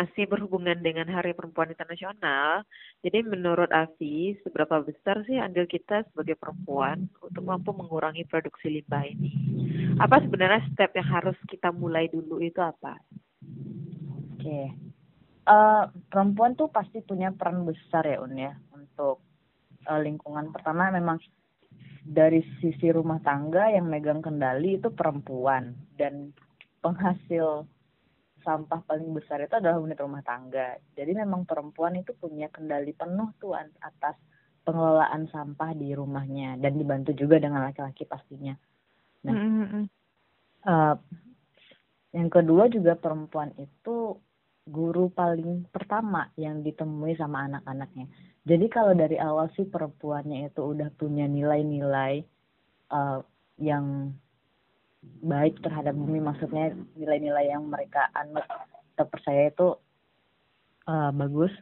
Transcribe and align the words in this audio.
masih 0.00 0.24
berhubungan 0.24 0.80
dengan 0.80 1.04
Hari 1.12 1.36
Perempuan 1.36 1.76
Internasional, 1.76 2.64
jadi 3.04 3.20
menurut 3.20 3.68
Afi, 3.68 4.32
seberapa 4.40 4.80
besar 4.80 5.20
sih 5.28 5.36
andil 5.36 5.68
kita 5.68 6.08
sebagai 6.08 6.40
perempuan 6.40 7.04
untuk 7.20 7.44
mampu 7.44 7.76
mengurangi 7.76 8.24
produksi 8.24 8.80
limbah 8.80 9.04
ini? 9.04 9.28
Apa 10.00 10.24
sebenarnya 10.24 10.64
step 10.72 10.96
yang 10.96 11.04
harus 11.04 11.36
kita 11.52 11.68
mulai 11.68 12.08
dulu 12.08 12.40
itu 12.40 12.64
apa? 12.64 12.96
Oke, 14.40 14.72
uh, 15.44 15.84
perempuan 16.08 16.56
tuh 16.56 16.72
pasti 16.72 17.04
punya 17.04 17.28
peran 17.36 17.68
besar 17.68 18.08
ya 18.08 18.24
Un 18.24 18.40
ya 18.40 18.56
untuk 18.72 19.20
uh, 19.84 20.00
lingkungan. 20.00 20.48
Pertama 20.48 20.88
memang 20.88 21.20
dari 22.08 22.40
sisi 22.64 22.88
rumah 22.88 23.20
tangga 23.20 23.68
yang 23.68 23.84
megang 23.84 24.24
kendali 24.24 24.80
itu 24.80 24.88
perempuan 24.88 25.76
dan 26.00 26.32
penghasil 26.80 27.68
sampah 28.44 28.80
paling 28.84 29.10
besar 29.12 29.44
itu 29.44 29.54
adalah 29.56 29.78
unit 29.80 29.98
rumah 30.00 30.24
tangga. 30.24 30.76
Jadi 30.96 31.12
memang 31.16 31.44
perempuan 31.44 31.96
itu 31.96 32.16
punya 32.16 32.48
kendali 32.48 32.92
penuh 32.92 33.30
tuh 33.40 33.56
atas 33.58 34.16
pengelolaan 34.64 35.28
sampah 35.32 35.72
di 35.72 35.92
rumahnya 35.96 36.60
dan 36.60 36.76
dibantu 36.76 37.16
juga 37.16 37.40
dengan 37.40 37.64
laki-laki 37.64 38.04
pastinya. 38.04 38.52
Nah, 39.24 39.34
mm 39.34 39.64
-hmm. 39.66 39.84
uh, 40.68 40.96
yang 42.16 42.28
kedua 42.28 42.66
juga 42.68 42.98
perempuan 42.98 43.54
itu 43.56 44.18
guru 44.70 45.10
paling 45.10 45.66
pertama 45.72 46.30
yang 46.36 46.62
ditemui 46.62 47.16
sama 47.16 47.48
anak-anaknya. 47.48 48.06
Jadi 48.46 48.66
kalau 48.72 48.92
dari 48.96 49.16
awal 49.20 49.50
sih 49.58 49.66
perempuannya 49.66 50.48
itu 50.48 50.60
udah 50.62 50.88
punya 50.96 51.26
nilai-nilai 51.28 52.24
uh, 52.92 53.20
yang 53.60 54.14
baik 55.00 55.60
terhadap 55.64 55.96
bumi 55.96 56.20
maksudnya 56.20 56.76
nilai-nilai 56.96 57.48
yang 57.48 57.64
mereka 57.68 58.08
anut 58.12 58.44
atau 58.96 59.06
percaya 59.08 59.48
itu 59.48 59.68
uh, 60.88 61.10
bagus. 61.12 61.52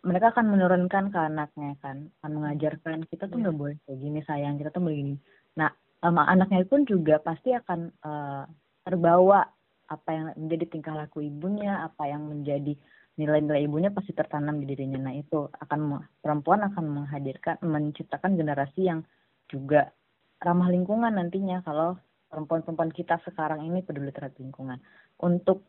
Mereka 0.00 0.32
akan 0.32 0.46
menurunkan 0.48 1.12
ke 1.12 1.18
anaknya 1.18 1.76
kan 1.84 2.08
akan 2.20 2.30
mengajarkan 2.40 3.04
kita 3.10 3.28
tuh 3.28 3.36
nggak 3.36 3.52
yeah. 3.52 3.60
boleh 3.60 3.76
kayak 3.84 3.98
gini 4.00 4.20
sayang 4.24 4.56
kita 4.56 4.70
tuh 4.72 4.80
begini. 4.80 5.18
Nah 5.58 5.68
sama 6.00 6.24
anaknya 6.30 6.64
pun 6.64 6.88
juga 6.88 7.20
pasti 7.20 7.52
akan 7.52 7.80
uh, 8.00 8.44
terbawa 8.86 9.44
apa 9.90 10.08
yang 10.14 10.26
menjadi 10.38 10.64
tingkah 10.70 10.94
laku 10.94 11.26
ibunya 11.26 11.84
apa 11.84 12.06
yang 12.08 12.22
menjadi 12.30 12.78
nilai-nilai 13.20 13.68
ibunya 13.68 13.90
pasti 13.92 14.16
tertanam 14.16 14.62
di 14.62 14.70
dirinya. 14.70 15.10
Nah 15.10 15.14
itu 15.18 15.50
akan 15.52 16.00
perempuan 16.22 16.64
akan 16.70 16.84
menghadirkan 17.02 17.60
menciptakan 17.60 18.38
generasi 18.38 18.88
yang 18.88 19.04
juga 19.50 19.92
ramah 20.40 20.72
lingkungan 20.72 21.12
nantinya 21.12 21.60
kalau 21.60 22.00
perempuan-perempuan 22.30 22.94
kita 22.94 23.18
sekarang 23.26 23.66
ini 23.66 23.82
peduli 23.82 24.14
terhadap 24.14 24.38
lingkungan. 24.38 24.78
Untuk 25.20 25.66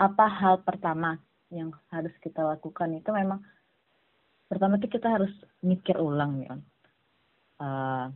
apa 0.00 0.26
hal 0.26 0.64
pertama 0.64 1.20
yang 1.52 1.70
harus 1.92 2.10
kita 2.24 2.40
lakukan 2.40 2.96
itu 2.96 3.12
memang 3.12 3.44
pertama 4.48 4.80
itu 4.80 4.88
kita 4.88 5.12
harus 5.12 5.30
mikir 5.60 6.00
ulang 6.00 6.40
ya. 6.40 6.56
Uh, 7.60 8.08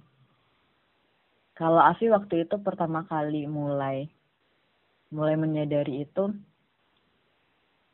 kalau 1.54 1.78
Afi 1.78 2.08
waktu 2.08 2.48
itu 2.48 2.56
pertama 2.64 3.04
kali 3.04 3.44
mulai 3.44 4.08
mulai 5.14 5.36
menyadari 5.38 6.02
itu 6.02 6.32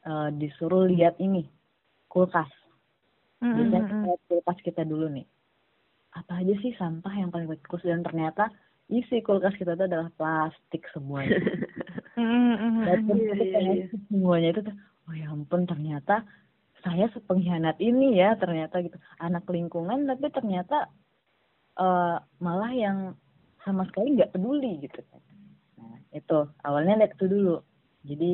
uh, 0.07 0.31
disuruh 0.33 0.87
lihat 0.89 1.19
ini 1.21 1.45
kulkas. 2.09 2.49
Mm-hmm. 3.43 3.57
Biasanya 3.59 3.83
kita 3.91 4.13
kulkas 4.31 4.59
kita 4.65 4.83
dulu 4.87 5.11
nih. 5.13 5.27
Apa 6.17 6.41
aja 6.41 6.55
sih 6.63 6.73
sampah 6.79 7.13
yang 7.13 7.29
paling 7.29 7.51
bagus 7.51 7.83
dan 7.85 8.01
ternyata 8.07 8.49
isi 8.91 9.23
kulkas 9.23 9.55
kita 9.57 9.79
itu 9.79 9.85
adalah 9.87 10.11
plastik 10.19 10.83
semuanya. 10.91 11.39
Dan 12.21 13.01
iya, 13.17 13.33
iya, 13.39 13.61
iya. 13.81 13.87
semuanya 14.11 14.49
itu 14.53 14.63
oh 15.09 15.15
ya 15.17 15.33
ampun 15.33 15.65
ternyata 15.65 16.27
saya 16.85 17.09
sepengkhianat 17.15 17.79
ini 17.81 18.19
ya 18.19 18.37
ternyata 18.37 18.83
gitu. 18.83 18.99
Anak 19.23 19.47
lingkungan 19.49 20.05
tapi 20.11 20.29
ternyata 20.35 20.91
uh, 21.79 22.19
malah 22.43 22.73
yang 22.75 23.15
sama 23.65 23.87
sekali 23.89 24.17
nggak 24.17 24.33
peduli 24.33 24.81
gitu 24.81 25.01
nah 25.77 25.97
itu 26.13 26.39
awalnya 26.67 27.01
lihat 27.01 27.17
itu 27.17 27.27
dulu. 27.31 27.57
Jadi 28.05 28.33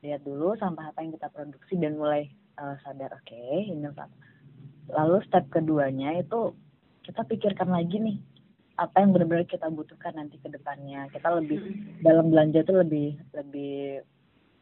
lihat 0.00 0.24
dulu 0.24 0.56
sampah 0.56 0.90
apa 0.90 1.04
yang 1.04 1.12
kita 1.12 1.28
produksi 1.28 1.76
dan 1.76 2.00
mulai 2.00 2.32
uh, 2.56 2.74
sadar 2.82 3.12
oke 3.12 3.28
okay, 3.28 3.68
ini 3.68 3.84
lalu 4.90 5.22
step 5.28 5.46
keduanya 5.52 6.18
itu 6.18 6.56
kita 7.04 7.22
pikirkan 7.28 7.68
lagi 7.68 8.00
nih 8.00 8.18
apa 8.80 8.96
yang 9.04 9.12
benar-benar 9.12 9.44
kita 9.44 9.68
butuhkan 9.68 10.16
nanti 10.16 10.40
ke 10.40 10.48
depannya 10.48 11.04
kita 11.12 11.28
lebih 11.36 11.60
hmm. 11.60 12.00
dalam 12.00 12.32
belanja 12.32 12.64
itu 12.64 12.72
lebih 12.72 13.08
lebih 13.36 14.00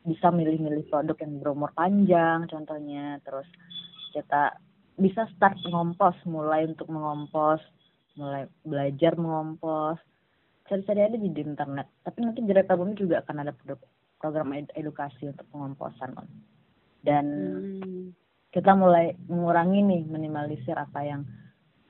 bisa 0.02 0.34
milih-milih 0.34 0.90
produk 0.90 1.14
yang 1.22 1.38
berumur 1.38 1.70
panjang 1.78 2.50
contohnya 2.50 3.22
terus 3.22 3.46
kita 4.10 4.58
bisa 4.98 5.30
start 5.38 5.54
mengompos 5.62 6.18
mulai 6.26 6.66
untuk 6.66 6.90
mengompos 6.90 7.62
mulai 8.18 8.50
belajar 8.66 9.14
mengompos 9.14 10.02
cari-cari 10.66 11.06
aja 11.06 11.14
di 11.14 11.30
internet 11.30 11.86
tapi 12.02 12.18
nanti 12.26 12.42
di 12.42 12.50
Bumi 12.50 12.98
juga 12.98 13.22
akan 13.22 13.46
ada 13.46 13.54
produk, 13.54 13.78
program 14.18 14.50
ed 14.58 14.66
edukasi 14.74 15.30
untuk 15.30 15.46
pengomposan 15.54 16.10
dan 17.06 17.24
hmm. 17.78 18.10
kita 18.50 18.74
mulai 18.74 19.14
mengurangi 19.30 19.78
nih 19.86 20.02
minimalisir 20.10 20.74
apa 20.74 21.06
yang 21.06 21.22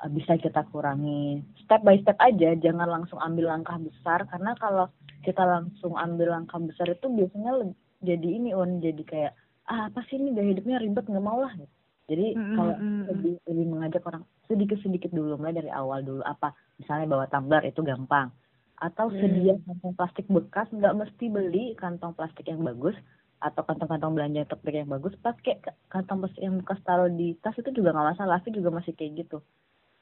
bisa 0.07 0.39
kita 0.39 0.63
kurangi 0.71 1.43
step 1.67 1.83
by 1.83 1.99
step 1.99 2.15
aja 2.23 2.55
jangan 2.63 2.87
langsung 2.87 3.19
ambil 3.19 3.51
langkah 3.51 3.75
besar 3.83 4.23
karena 4.31 4.55
kalau 4.63 4.87
kita 5.27 5.43
langsung 5.43 5.99
ambil 5.99 6.31
langkah 6.31 6.63
besar 6.63 6.87
itu 6.87 7.11
biasanya 7.11 7.75
jadi 7.99 8.29
ini 8.39 8.55
on 8.55 8.79
jadi 8.79 9.03
kayak 9.03 9.33
ah 9.67 9.91
apa 9.91 10.07
sih 10.07 10.23
ini 10.23 10.31
gaya 10.39 10.55
hidupnya 10.55 10.79
ribet 10.79 11.05
nggak 11.11 11.27
mau 11.27 11.43
lah 11.43 11.51
gitu. 11.59 11.75
jadi 12.09 12.27
mm-hmm. 12.39 12.55
kalau 12.55 12.75
lebih 13.11 13.35
lebih 13.51 13.67
mengajak 13.67 14.03
orang 14.07 14.23
sedikit 14.47 14.79
sedikit 14.87 15.11
dulu 15.11 15.35
mulai 15.35 15.59
dari 15.59 15.71
awal 15.75 16.01
dulu 16.07 16.23
apa 16.23 16.55
misalnya 16.79 17.07
bawa 17.11 17.27
tumbler 17.27 17.67
itu 17.67 17.83
gampang 17.83 18.31
atau 18.79 19.11
mm. 19.11 19.19
sedia 19.19 19.55
kantong 19.67 19.95
plastik 19.99 20.27
bekas 20.31 20.71
nggak 20.71 20.95
mesti 20.95 21.25
beli 21.27 21.75
kantong 21.75 22.15
plastik 22.15 22.47
yang 22.47 22.63
bagus 22.63 22.95
atau 23.39 23.63
kantong-kantong 23.63 24.19
belanja 24.19 24.51
topik 24.51 24.75
yang 24.75 24.91
bagus 24.91 25.15
pakai 25.23 25.59
kantong 25.91 26.23
plastik 26.23 26.43
yang 26.43 26.59
bekas 26.63 26.79
taruh 26.83 27.11
di 27.11 27.39
tas 27.39 27.55
itu 27.59 27.71
juga 27.71 27.95
nggak 27.95 28.09
masalah 28.15 28.39
sih 28.43 28.55
juga 28.55 28.71
masih 28.75 28.95
kayak 28.95 29.27
gitu 29.27 29.43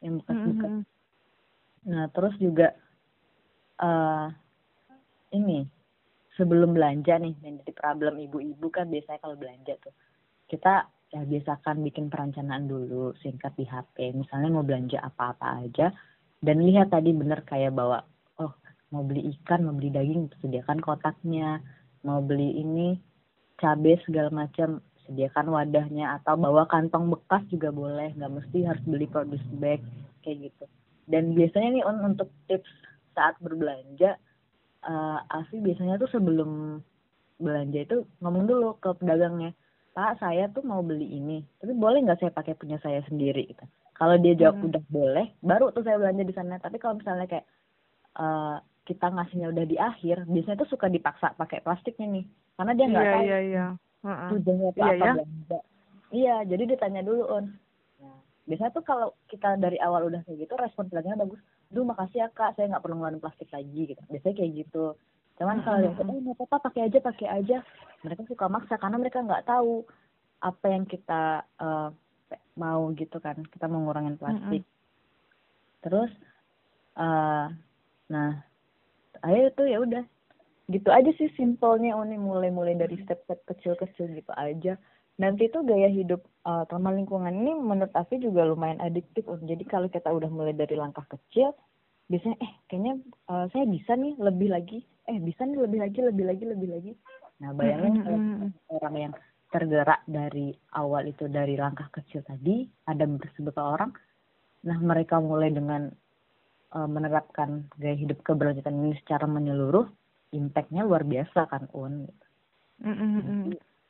yang 0.05 0.21
bekas-bekas. 0.21 0.73
Mm 0.73 0.83
-hmm. 0.83 1.91
Nah 1.91 2.05
terus 2.11 2.35
juga 2.43 2.75
uh, 3.81 4.29
ini 5.33 5.65
sebelum 6.37 6.77
belanja 6.77 7.17
nih 7.17 7.35
yang 7.41 7.57
jadi 7.65 7.73
problem 7.73 8.21
ibu-ibu 8.21 8.69
kan 8.69 8.89
biasanya 8.93 9.21
kalau 9.23 9.37
belanja 9.39 9.75
tuh. 9.81 9.95
Kita 10.47 10.87
ya 11.15 11.23
biasakan 11.23 11.87
bikin 11.87 12.11
perencanaan 12.11 12.67
dulu 12.67 13.15
singkat 13.23 13.55
di 13.55 13.65
HP 13.65 14.13
misalnya 14.13 14.51
mau 14.53 14.67
belanja 14.67 15.01
apa-apa 15.01 15.65
aja. 15.65 15.91
Dan 16.37 16.63
lihat 16.63 16.93
tadi 16.93 17.17
bener 17.17 17.43
kayak 17.49 17.73
bawa 17.73 18.05
oh 18.43 18.53
mau 18.93 19.03
beli 19.03 19.33
ikan 19.41 19.65
mau 19.65 19.75
beli 19.75 19.91
daging 19.91 20.29
sediakan 20.45 20.79
kotaknya. 20.85 21.65
Mau 22.05 22.23
beli 22.23 22.63
ini 22.63 22.95
cabai 23.57 23.99
segala 24.05 24.31
macam 24.31 24.85
sediakan 25.07 25.51
wadahnya 25.51 26.21
atau 26.21 26.35
bawa 26.37 26.67
kantong 26.69 27.11
bekas 27.11 27.43
juga 27.49 27.71
boleh. 27.71 28.13
Nggak 28.15 28.33
mesti 28.43 28.59
harus 28.67 28.85
beli 28.85 29.07
produce 29.07 29.45
bag 29.59 29.81
kayak 30.23 30.51
gitu. 30.51 30.65
Dan 31.07 31.39
biasanya 31.39 31.69
nih 31.81 31.85
on 31.87 32.03
untuk 32.03 32.29
tips 32.51 32.69
saat 33.15 33.39
berbelanja 33.41 34.19
uh, 34.85 35.19
Afi 35.31 35.63
biasanya 35.63 35.97
tuh 35.97 36.11
sebelum 36.11 36.83
belanja 37.41 37.85
itu 37.85 37.97
ngomong 38.21 38.49
dulu 38.49 38.81
ke 38.81 38.97
pedagangnya 38.97 39.53
Pak 39.93 40.25
saya 40.25 40.49
tuh 40.53 40.65
mau 40.65 40.81
beli 40.81 41.21
ini 41.21 41.45
tapi 41.61 41.77
boleh 41.77 42.01
nggak 42.05 42.21
saya 42.21 42.33
pakai 42.35 42.59
punya 42.59 42.77
saya 42.85 43.01
sendiri? 43.09 43.49
Gitu. 43.49 43.65
Kalau 43.97 44.21
dia 44.21 44.37
jawab 44.37 44.61
hmm. 44.61 44.69
udah 44.69 44.83
boleh 44.93 45.27
baru 45.41 45.73
tuh 45.73 45.87
saya 45.87 45.97
belanja 45.97 46.25
di 46.27 46.35
sana. 46.37 46.61
Tapi 46.61 46.77
kalau 46.77 47.01
misalnya 47.01 47.25
kayak 47.25 47.47
uh, 48.21 48.61
kita 48.87 49.07
ngasihnya 49.11 49.51
udah 49.51 49.65
di 49.67 49.77
akhir 49.81 50.29
biasanya 50.31 50.63
tuh 50.63 50.71
suka 50.71 50.87
dipaksa 50.87 51.35
pakai 51.35 51.59
plastiknya 51.65 52.07
nih 52.21 52.27
karena 52.57 52.73
dia 52.73 52.87
nggak 52.87 53.05
yeah, 53.05 53.15
tahu 53.15 53.25
yeah, 53.27 53.43
yeah 53.43 53.71
tujuannya 54.07 54.69
itu 54.71 54.81
iya, 54.81 54.87
apa? 54.87 54.95
ya? 54.95 55.13
belanja. 55.15 55.59
Iya 56.07 56.37
jadi 56.47 56.63
ditanya 56.71 57.03
dulu 57.03 57.23
on 57.27 57.45
nah, 57.99 58.19
biasanya 58.47 58.73
tuh 58.73 58.85
kalau 58.87 59.09
kita 59.27 59.59
dari 59.59 59.79
awal 59.83 60.07
udah 60.07 60.23
kayak 60.23 60.47
gitu 60.47 60.55
respon 60.55 60.87
pelanggannya 60.89 61.27
bagus. 61.27 61.41
Duh 61.67 61.83
makasih 61.83 62.19
ya 62.25 62.29
kak 62.31 62.55
saya 62.55 62.71
nggak 62.71 62.83
perlu 62.85 62.95
ngeluarin 62.99 63.23
plastik 63.23 63.51
lagi 63.51 63.83
gitu. 63.91 64.01
Biasanya 64.07 64.35
kayak 64.39 64.53
gitu. 64.65 64.85
Cuman 65.37 65.61
kalau 65.67 65.79
yang 65.83 65.95
oh 65.99 66.19
nggak 66.23 66.37
apa-apa 66.39 66.57
pakai 66.71 66.89
aja 66.89 66.99
pakai 67.03 67.29
aja 67.29 67.57
mereka 68.01 68.23
suka 68.25 68.47
maksa 68.47 68.75
karena 68.79 68.97
mereka 68.97 69.19
nggak 69.21 69.45
tahu 69.45 69.83
apa 70.41 70.67
yang 70.69 70.85
kita 70.87 71.43
uh, 71.59 71.91
mau 72.57 72.89
gitu 72.95 73.19
kan 73.19 73.43
kita 73.51 73.67
mau 73.67 73.83
ngurangin 73.85 74.17
plastik. 74.17 74.63
Uh 74.63 74.75
terus 75.87 76.11
uh, 76.99 77.47
nah 78.11 78.31
ayo 79.23 79.55
tuh 79.55 79.71
ya 79.71 79.79
udah 79.79 80.03
gitu 80.67 80.89
aja 80.91 81.11
sih 81.15 81.31
simpelnya 81.39 81.95
Uni 81.95 82.19
mulai-mulai 82.19 82.75
dari 82.75 82.99
step-step 83.07 83.47
kecil-kecil 83.47 84.19
gitu 84.19 84.33
aja. 84.35 84.75
Nanti 85.17 85.49
tuh 85.49 85.65
gaya 85.65 85.89
hidup 85.89 86.27
uh, 86.45 86.69
ramah 86.69 86.93
lingkungan 86.93 87.33
ini 87.33 87.57
menurut 87.57 87.95
Afi 87.97 88.21
juga 88.21 88.45
lumayan 88.45 88.83
adiktif 88.85 89.25
jadi 89.25 89.65
kalau 89.65 89.89
kita 89.89 90.13
udah 90.13 90.29
mulai 90.29 90.53
dari 90.53 90.77
langkah 90.77 91.07
kecil 91.09 91.57
biasanya 92.07 92.39
eh 92.39 92.53
kayaknya 92.71 92.95
uh, 93.27 93.51
saya 93.51 93.65
bisa 93.67 93.97
nih 93.97 94.15
lebih 94.21 94.53
lagi. 94.53 94.85
Eh 95.09 95.19
bisa 95.23 95.47
nih 95.47 95.57
lebih 95.57 95.81
lagi 95.81 95.99
lebih 96.03 96.25
lagi 96.29 96.45
lebih 96.45 96.69
lagi. 96.69 96.93
Nah 97.41 97.51
bayangin 97.57 97.95
mm 97.97 98.07
-hmm. 98.07 98.51
orang 98.77 98.95
yang 98.95 99.13
tergerak 99.51 100.03
dari 100.05 100.51
awal 100.75 101.07
itu 101.07 101.31
dari 101.31 101.55
langkah 101.55 101.89
kecil 101.95 102.21
tadi 102.27 102.67
ada 102.87 103.07
beberapa 103.07 103.63
orang 103.63 103.91
nah 104.67 104.79
mereka 104.83 105.23
mulai 105.23 105.55
dengan 105.55 105.87
uh, 106.75 106.89
menerapkan 106.91 107.71
gaya 107.79 107.95
hidup 107.95 108.21
keberlanjutan 108.27 108.75
ini 108.75 108.99
secara 108.99 109.31
menyeluruh 109.31 109.87
impactnya 110.35 110.83
luar 110.83 111.07
biasa 111.07 111.47
kan 111.51 111.69
un? 111.75 112.09
Mm 112.83 112.95
-hmm. 112.97 113.43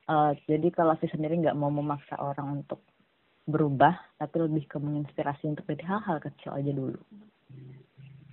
uh, 0.06 0.32
jadi 0.46 0.68
kalau 0.70 0.94
saya 0.98 1.10
sendiri 1.14 1.42
nggak 1.42 1.58
mau 1.58 1.72
memaksa 1.72 2.14
orang 2.18 2.62
untuk 2.62 2.84
berubah 3.46 3.94
tapi 4.18 4.42
lebih 4.42 4.66
ke 4.66 4.76
menginspirasi 4.78 5.46
untuk 5.46 5.66
dari 5.70 5.86
hal-hal 5.86 6.18
kecil 6.18 6.54
aja 6.54 6.72
dulu. 6.74 6.98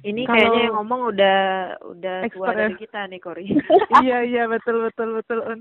Ini 0.04 0.28
Kalau, 0.28 0.36
kayaknya 0.36 0.62
yang 0.68 0.76
ngomong 0.84 1.02
udah 1.16 1.40
udah 1.96 2.18
tua 2.28 2.52
dari 2.52 2.76
kita 2.76 3.08
nih 3.08 3.22
Kori. 3.24 3.48
Iya 4.04 4.20
iya 4.28 4.44
betul 4.52 4.84
betul 4.84 5.16
betul 5.22 5.40
un. 5.48 5.60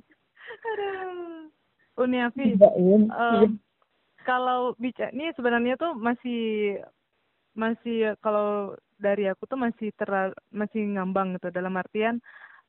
Aduh. 0.63 1.47
Uniafi 1.93 2.57
um, 2.57 3.61
kalau 4.25 4.73
bicara 4.81 5.13
ini 5.13 5.29
sebenarnya 5.37 5.77
tuh 5.77 5.93
masih 5.93 6.81
masih 7.53 8.17
kalau 8.25 8.77
dari 8.97 9.29
aku 9.29 9.45
tuh 9.51 9.59
masih 9.59 9.93
terlalu 9.99 10.33
masih 10.55 10.83
ngambang 10.95 11.37
gitu. 11.37 11.51
Dalam 11.53 11.75
artian 11.77 12.23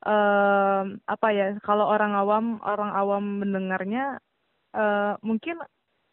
um, 0.04 1.00
apa 1.08 1.28
ya 1.32 1.48
kalau 1.64 1.88
orang 1.88 2.14
awam 2.18 2.46
orang 2.66 2.92
awam 2.92 3.24
mendengarnya 3.44 4.20
uh, 4.76 5.16
mungkin 5.24 5.62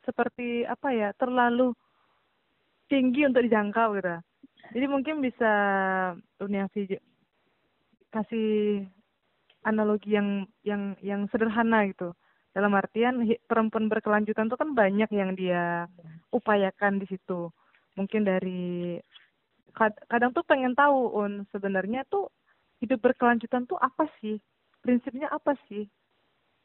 seperti 0.06 0.64
apa 0.64 0.88
ya 0.94 1.08
terlalu 1.16 1.74
tinggi 2.90 3.26
untuk 3.26 3.46
dijangkau 3.46 3.96
gitu. 3.98 4.16
Jadi 4.70 4.86
mungkin 4.86 5.18
bisa 5.24 5.52
Uniafi 6.38 6.94
kasih 8.10 8.86
analogi 9.66 10.14
yang 10.14 10.46
yang 10.62 10.94
yang 11.02 11.26
sederhana 11.30 11.86
gitu. 11.90 12.14
Dalam 12.50 12.74
artian 12.74 13.22
perempuan 13.46 13.86
berkelanjutan 13.86 14.50
itu 14.50 14.58
kan 14.58 14.74
banyak 14.74 15.10
yang 15.14 15.38
dia 15.38 15.86
upayakan 16.34 16.98
di 16.98 17.06
situ 17.06 17.50
mungkin 17.98 18.22
dari 18.26 18.98
kadang 20.10 20.34
tuh 20.34 20.44
pengen 20.44 20.74
tahu 20.74 21.14
un 21.14 21.46
sebenarnya 21.54 22.02
tuh 22.10 22.28
hidup 22.82 23.00
berkelanjutan 23.00 23.64
tuh 23.68 23.78
apa 23.78 24.08
sih? 24.18 24.40
Prinsipnya 24.80 25.30
apa 25.30 25.54
sih? 25.68 25.86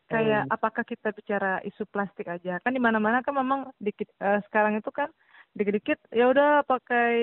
Kayak 0.06 0.46
hmm. 0.46 0.54
apakah 0.54 0.84
kita 0.86 1.10
bicara 1.12 1.60
isu 1.66 1.86
plastik 1.90 2.30
aja? 2.30 2.62
Kan 2.62 2.78
di 2.78 2.82
mana 2.82 3.02
mana 3.02 3.26
kan 3.26 3.34
memang 3.34 3.74
dikit 3.82 4.10
uh, 4.22 4.38
sekarang 4.50 4.78
itu 4.78 4.90
kan 4.94 5.10
dikit-dikit 5.56 5.98
ya 6.12 6.30
udah 6.30 6.68
pakai 6.68 7.16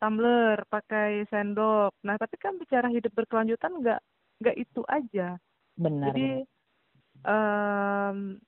tumbler 0.00 0.62
pakai 0.70 1.26
sendok. 1.28 1.92
Nah 2.06 2.16
tapi 2.16 2.36
kan 2.40 2.56
bicara 2.56 2.88
hidup 2.88 3.12
berkelanjutan 3.12 3.72
nggak 3.80 4.00
nggak 4.40 4.56
itu 4.56 4.80
aja. 4.88 5.36
Benar 5.76 6.12
jadi 6.12 6.28
um, 7.28 8.40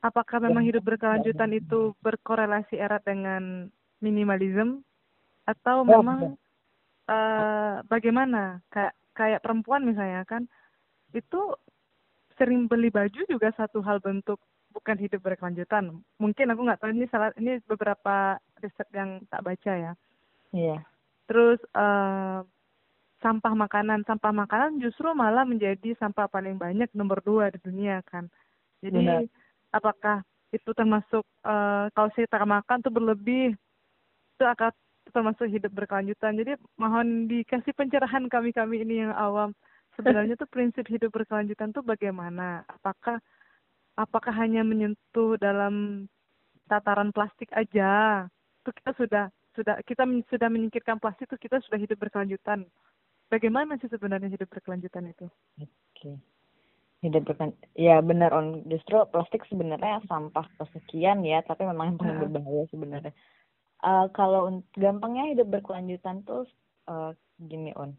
apakah 0.00 0.38
memang 0.40 0.64
hidup 0.64 0.86
berkelanjutan 0.86 1.52
itu 1.52 1.92
berkorelasi 2.00 2.78
erat 2.78 3.02
dengan 3.04 3.68
minimalism 4.00 4.84
atau 5.46 5.86
memang 5.86 6.34
uh, 7.06 7.80
bagaimana 7.86 8.60
kayak 8.68 8.94
kayak 9.16 9.40
perempuan 9.40 9.86
misalnya 9.86 10.26
kan 10.26 10.44
itu 11.14 11.54
sering 12.36 12.68
beli 12.68 12.92
baju 12.92 13.20
juga 13.24 13.48
satu 13.56 13.80
hal 13.80 14.02
bentuk 14.04 14.36
bukan 14.76 15.00
hidup 15.00 15.24
berkelanjutan. 15.24 15.88
Mungkin 16.20 16.52
aku 16.52 16.60
nggak 16.68 16.80
tahu 16.84 16.92
ini 16.92 17.08
salah 17.08 17.32
ini 17.40 17.56
beberapa 17.64 18.36
riset 18.60 18.88
yang 18.92 19.24
tak 19.32 19.40
baca 19.40 19.72
ya. 19.72 19.92
Iya. 20.52 20.84
Terus 21.24 21.56
uh, 21.72 22.44
sampah 23.24 23.54
makanan, 23.56 24.04
sampah 24.04 24.32
makanan 24.36 24.84
justru 24.84 25.08
malah 25.16 25.48
menjadi 25.48 25.96
sampah 25.96 26.28
paling 26.28 26.60
banyak 26.60 26.92
nomor 26.92 27.24
dua 27.24 27.48
di 27.48 27.58
dunia 27.64 28.04
kan. 28.04 28.28
Jadi 28.84 29.00
Benar. 29.00 29.24
apakah 29.72 30.20
itu 30.52 30.70
termasuk 30.76 31.24
uh, 31.42 31.88
kalau 31.96 32.12
kita 32.12 32.44
makan 32.44 32.84
tuh 32.84 32.92
berlebih 32.92 33.56
itu 34.36 34.44
akan 34.44 34.72
termasuk 35.16 35.48
hidup 35.48 35.72
berkelanjutan. 35.72 36.36
Jadi 36.36 36.60
mohon 36.76 37.24
dikasih 37.24 37.72
pencerahan 37.72 38.28
kami 38.28 38.52
kami 38.52 38.84
ini 38.84 39.08
yang 39.08 39.16
awam 39.16 39.56
sebenarnya 39.96 40.36
tuh 40.40 40.48
prinsip 40.52 40.84
hidup 40.86 41.10
berkelanjutan 41.10 41.72
tuh 41.72 41.80
bagaimana? 41.80 42.62
Apakah 42.68 43.18
apakah 43.96 44.32
hanya 44.36 44.60
menyentuh 44.60 45.40
dalam 45.40 46.06
tataran 46.68 47.10
plastik 47.16 47.48
aja? 47.56 48.24
Itu 48.60 48.70
kita 48.76 48.92
sudah 49.00 49.24
sudah 49.56 49.80
kita 49.88 50.04
sudah 50.28 50.48
menyingkirkan 50.52 51.00
plastik 51.00 51.32
itu 51.32 51.48
kita 51.48 51.64
sudah 51.64 51.80
hidup 51.80 51.96
berkelanjutan. 51.96 52.68
Bagaimana 53.26 53.74
sih 53.82 53.90
sebenarnya 53.90 54.30
hidup 54.30 54.52
berkelanjutan 54.52 55.10
itu? 55.10 55.26
Oke. 55.58 55.66
Okay. 55.96 56.14
Hidup 57.00 57.24
berkelanjutan. 57.24 57.72
Ya 57.72 57.98
benar 58.04 58.36
on 58.36 58.68
justru 58.68 59.00
plastik 59.08 59.48
sebenarnya 59.48 60.04
sampah 60.06 60.44
kesekian 60.60 61.24
ya, 61.24 61.40
tapi 61.42 61.64
memang 61.64 61.96
yang 61.96 61.98
paling 61.98 62.20
berbahaya 62.28 62.68
sebenarnya. 62.68 63.16
Uh, 63.84 64.08
kalau 64.16 64.64
gampangnya 64.74 65.36
hidup 65.36 65.52
berkelanjutan 65.52 66.24
tuh 66.24 66.48
uh, 66.88 67.12
gini 67.36 67.76
on, 67.76 67.92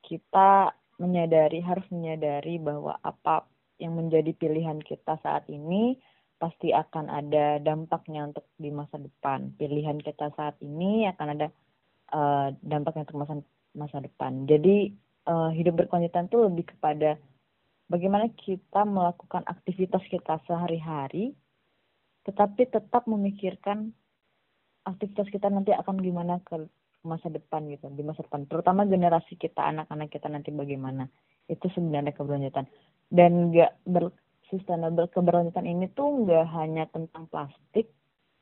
kita 0.00 0.72
menyadari 0.96 1.60
harus 1.60 1.84
menyadari 1.92 2.56
bahwa 2.60 2.96
apa 3.04 3.44
yang 3.80 3.96
menjadi 3.96 4.32
pilihan 4.36 4.80
kita 4.84 5.16
saat 5.24 5.48
ini 5.48 5.96
pasti 6.40 6.72
akan 6.72 7.12
ada 7.12 7.60
dampaknya 7.60 8.32
untuk 8.32 8.48
di 8.56 8.72
masa 8.72 8.96
depan. 8.96 9.52
Pilihan 9.60 10.00
kita 10.00 10.32
saat 10.36 10.56
ini 10.64 11.04
akan 11.08 11.26
ada 11.36 11.48
uh, 12.16 12.48
dampaknya 12.64 13.04
untuk 13.08 13.20
masa 13.20 13.34
masa 13.76 13.98
depan. 14.00 14.48
Jadi 14.48 14.92
uh, 15.28 15.52
hidup 15.52 15.84
berkelanjutan 15.84 16.32
itu 16.32 16.38
lebih 16.40 16.64
kepada 16.76 17.20
bagaimana 17.92 18.32
kita 18.40 18.88
melakukan 18.88 19.44
aktivitas 19.44 20.00
kita 20.08 20.40
sehari-hari, 20.48 21.36
tetapi 22.24 22.72
tetap 22.72 23.04
memikirkan 23.04 23.92
aktivitas 24.84 25.28
kita 25.28 25.52
nanti 25.52 25.74
akan 25.76 26.00
gimana 26.00 26.40
ke 26.44 26.68
masa 27.00 27.32
depan 27.32 27.64
gitu 27.72 27.88
di 27.96 28.04
masa 28.04 28.20
depan 28.24 28.44
terutama 28.44 28.84
generasi 28.84 29.36
kita 29.40 29.64
anak-anak 29.72 30.12
kita 30.12 30.28
nanti 30.28 30.52
bagaimana 30.52 31.08
itu 31.48 31.66
sebenarnya 31.72 32.12
keberlanjutan 32.12 32.68
dan 33.08 33.48
nggak 33.48 33.72
ber 33.88 34.12
sustainable 34.52 35.08
keberlanjutan 35.08 35.64
ini 35.64 35.88
tuh 35.96 36.28
nggak 36.28 36.46
hanya 36.52 36.84
tentang 36.92 37.24
plastik 37.32 37.88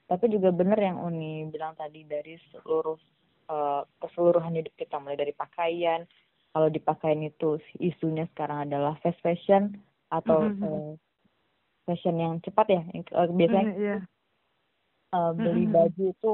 tapi 0.09 0.25
juga 0.33 0.51
benar 0.51 0.81
yang 0.81 0.99
Uni 0.99 1.47
bilang 1.53 1.79
tadi 1.79 2.03
dari 2.03 2.35
seluruh 2.51 2.99
uh, 3.53 3.85
keseluruhan 4.03 4.59
hidup 4.59 4.75
kita 4.75 4.99
mulai 4.99 5.21
dari 5.21 5.37
pakaian 5.37 6.03
kalau 6.51 6.69
di 6.73 6.81
pakaian 6.83 7.23
itu 7.23 7.63
isunya 7.79 8.27
sekarang 8.35 8.67
adalah 8.67 8.99
fast 9.05 9.21
fashion 9.23 9.79
atau 10.11 10.49
mm 10.49 10.53
-hmm. 10.59 10.67
uh, 10.67 10.93
fashion 11.87 12.17
yang 12.19 12.35
cepat 12.43 12.67
ya 12.73 12.83
yang, 12.91 13.05
uh, 13.15 13.29
biasanya 13.31 13.65
mm 13.69 13.77
-hmm, 13.77 13.87
yeah. 13.87 14.01
Uh, 15.13 15.33
beli 15.33 15.65
mm 15.65 15.69
-hmm. 15.69 15.77
baju 15.77 16.05
itu 16.13 16.33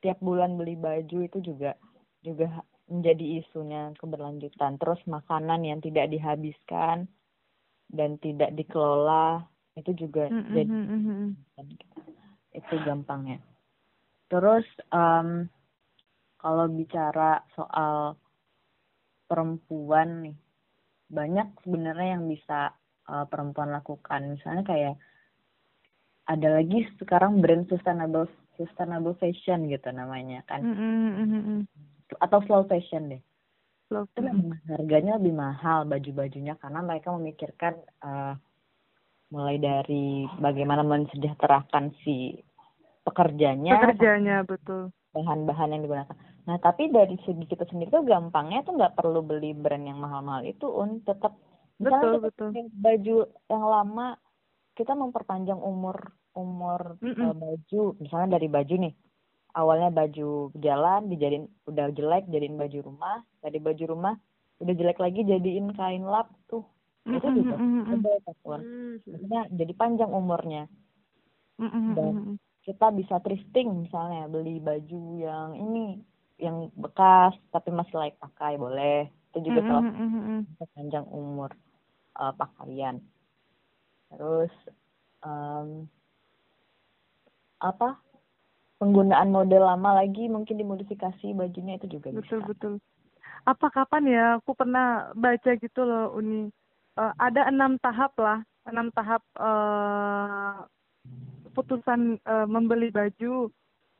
tiap 0.00 0.18
bulan 0.24 0.56
beli 0.56 0.74
baju 0.76 1.18
itu 1.24 1.38
juga 1.44 1.76
juga 2.24 2.64
menjadi 2.90 3.44
isunya 3.44 3.94
keberlanjutan. 3.96 4.76
Terus 4.80 5.00
makanan 5.06 5.62
yang 5.62 5.78
tidak 5.78 6.10
dihabiskan 6.10 7.06
dan 7.90 8.18
tidak 8.18 8.54
dikelola 8.54 9.46
itu 9.78 9.94
juga 9.94 10.26
mm 10.26 10.42
-hmm. 10.42 10.54
jadi 10.54 10.74
mm 10.74 11.00
-hmm. 11.00 11.28
itu 12.58 12.74
gampangnya. 12.82 13.38
Terus 14.30 14.66
um, 14.90 15.46
kalau 16.38 16.66
bicara 16.70 17.42
soal 17.54 18.16
perempuan 19.30 20.26
nih 20.26 20.36
banyak 21.10 21.48
sebenarnya 21.66 22.18
yang 22.18 22.24
bisa 22.30 22.74
uh, 23.10 23.26
perempuan 23.26 23.74
lakukan. 23.74 24.38
Misalnya 24.38 24.62
kayak 24.62 24.94
ada 26.30 26.62
lagi 26.62 26.86
sekarang 27.02 27.42
brand 27.42 27.66
sustainable 27.66 28.30
sustainable 28.54 29.18
fashion 29.18 29.66
gitu 29.66 29.90
namanya 29.90 30.46
kan. 30.46 30.62
Mm 30.62 30.76
-hmm. 30.78 31.60
atau 32.22 32.38
slow 32.46 32.62
fashion 32.70 33.10
deh. 33.10 33.22
Slow 33.90 34.06
itu 34.06 34.22
memang 34.22 34.54
harganya 34.70 35.18
lebih 35.18 35.34
mahal 35.34 35.82
baju-bajunya 35.90 36.54
karena 36.62 36.78
mereka 36.86 37.10
memikirkan 37.10 37.74
uh, 38.06 38.38
mulai 39.30 39.58
dari 39.58 40.26
bagaimana 40.38 40.82
mensejahterakan 40.86 41.94
si 42.02 42.38
pekerjanya 43.06 43.78
pekerjanya 43.78 44.42
betul. 44.46 44.90
bahan-bahan 45.14 45.74
yang 45.74 45.82
digunakan. 45.86 46.16
Nah 46.46 46.58
tapi 46.58 46.90
dari 46.90 47.14
segi 47.22 47.46
kita 47.46 47.66
sendiri 47.70 47.94
tuh 47.94 48.06
gampangnya 48.06 48.66
tuh 48.66 48.74
nggak 48.74 48.98
perlu 48.98 49.22
beli 49.22 49.54
brand 49.54 49.86
yang 49.86 50.02
mahal-mahal 50.02 50.42
itu 50.42 50.66
un 50.66 51.02
tetap 51.06 51.34
betul 51.78 52.20
betul. 52.20 52.50
baju 52.74 53.16
yang 53.48 53.64
lama 53.64 54.18
kita 54.74 54.92
memperpanjang 54.94 55.58
umur 55.58 55.96
umur 56.40 56.96
mm 57.04 57.12
-mm. 57.12 57.24
Uh, 57.28 57.34
baju 57.36 57.82
misalnya 58.00 58.28
dari 58.40 58.48
baju 58.48 58.74
nih. 58.88 58.94
Awalnya 59.50 59.90
baju 59.90 60.54
jalan 60.62 61.00
dijadiin 61.10 61.44
udah 61.66 61.86
jelek 61.92 62.24
jadiin 62.30 62.56
baju 62.56 62.78
rumah. 62.86 63.18
Dari 63.44 63.58
baju 63.58 63.84
rumah 63.84 64.14
udah 64.60 64.74
jelek 64.76 64.98
lagi 65.00 65.20
jadiin 65.24 65.72
kain 65.76 66.04
lap 66.04 66.32
tuh. 66.48 66.64
Mm 67.04 67.16
itu 67.16 67.28
juga 67.40 67.54
ada 67.56 67.64
mm 67.64 68.60
maksudnya 69.08 69.42
jadi 69.50 69.72
panjang 69.74 70.10
umurnya. 70.12 70.64
Dan 71.96 72.40
kita 72.64 72.92
bisa 72.92 73.20
thrifting 73.20 73.88
misalnya 73.88 74.28
beli 74.28 74.60
baju 74.60 75.02
yang 75.16 75.50
ini 75.56 76.00
yang 76.40 76.72
bekas 76.76 77.36
tapi 77.52 77.68
masih 77.72 77.96
layak 77.96 78.16
pakai 78.20 78.56
boleh. 78.56 79.08
Itu 79.32 79.44
juga 79.44 79.60
salah 79.64 79.84
panjang 80.76 81.06
umur 81.08 81.50
uh, 82.16 82.32
pakaian. 82.36 83.00
Terus 84.10 84.52
um, 85.24 85.86
apa 87.60 87.96
penggunaan 88.80 89.28
model 89.28 89.68
lama 89.68 90.00
lagi 90.00 90.26
mungkin 90.26 90.56
dimodifikasi 90.56 91.36
bajunya 91.36 91.76
itu 91.76 92.00
juga 92.00 92.12
betul 92.12 92.40
bisa. 92.40 92.48
betul 92.48 92.72
apa 93.44 93.66
kapan 93.72 94.04
ya 94.08 94.24
aku 94.40 94.52
pernah 94.52 95.08
baca 95.16 95.56
gitu 95.56 95.80
loh 95.80 96.12
Uni. 96.12 96.52
Uh, 96.98 97.14
ada 97.16 97.48
enam 97.48 97.80
tahap 97.80 98.12
lah 98.20 98.44
enam 98.68 98.92
tahap 98.92 99.24
uh, 99.40 100.68
putusan 101.56 102.20
uh, 102.28 102.44
membeli 102.44 102.92
baju. 102.92 103.48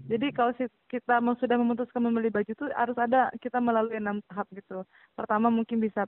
Jadi 0.00 0.32
kalau 0.32 0.52
kita 0.88 1.20
mau 1.20 1.36
sudah 1.36 1.56
memutuskan 1.60 2.04
membeli 2.04 2.32
baju 2.32 2.48
itu 2.48 2.66
harus 2.72 2.96
ada 3.00 3.32
kita 3.40 3.60
melalui 3.60 3.96
enam 3.96 4.20
tahap 4.28 4.48
gitu. 4.52 4.84
Pertama 5.16 5.48
mungkin 5.48 5.80
bisa 5.80 6.04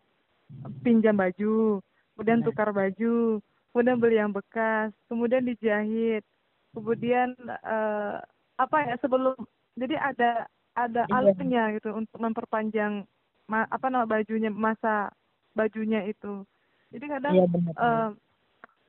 pinjam 0.84 1.16
baju 1.16 1.80
kemudian 2.14 2.44
iya. 2.44 2.46
tukar 2.46 2.70
baju 2.70 3.40
kemudian 3.72 3.96
beli 3.96 4.16
yang 4.20 4.32
bekas 4.32 4.92
kemudian 5.08 5.44
dijahit 5.48 6.22
kemudian 6.72 7.36
uh, 7.64 8.20
apa 8.56 8.76
ya 8.88 8.96
sebelum 9.00 9.36
jadi 9.76 9.96
ada 9.96 10.30
ada 10.76 11.04
iya. 11.04 11.12
alatnya 11.12 11.62
gitu 11.76 11.92
untuk 11.92 12.18
memperpanjang 12.20 13.04
ma, 13.48 13.68
apa 13.68 13.86
nama 13.92 14.08
bajunya 14.08 14.48
masa 14.48 15.12
bajunya 15.52 16.04
itu 16.08 16.44
jadi 16.92 17.18
kadang 17.18 17.34
iya, 17.36 17.46
uh, 17.76 18.10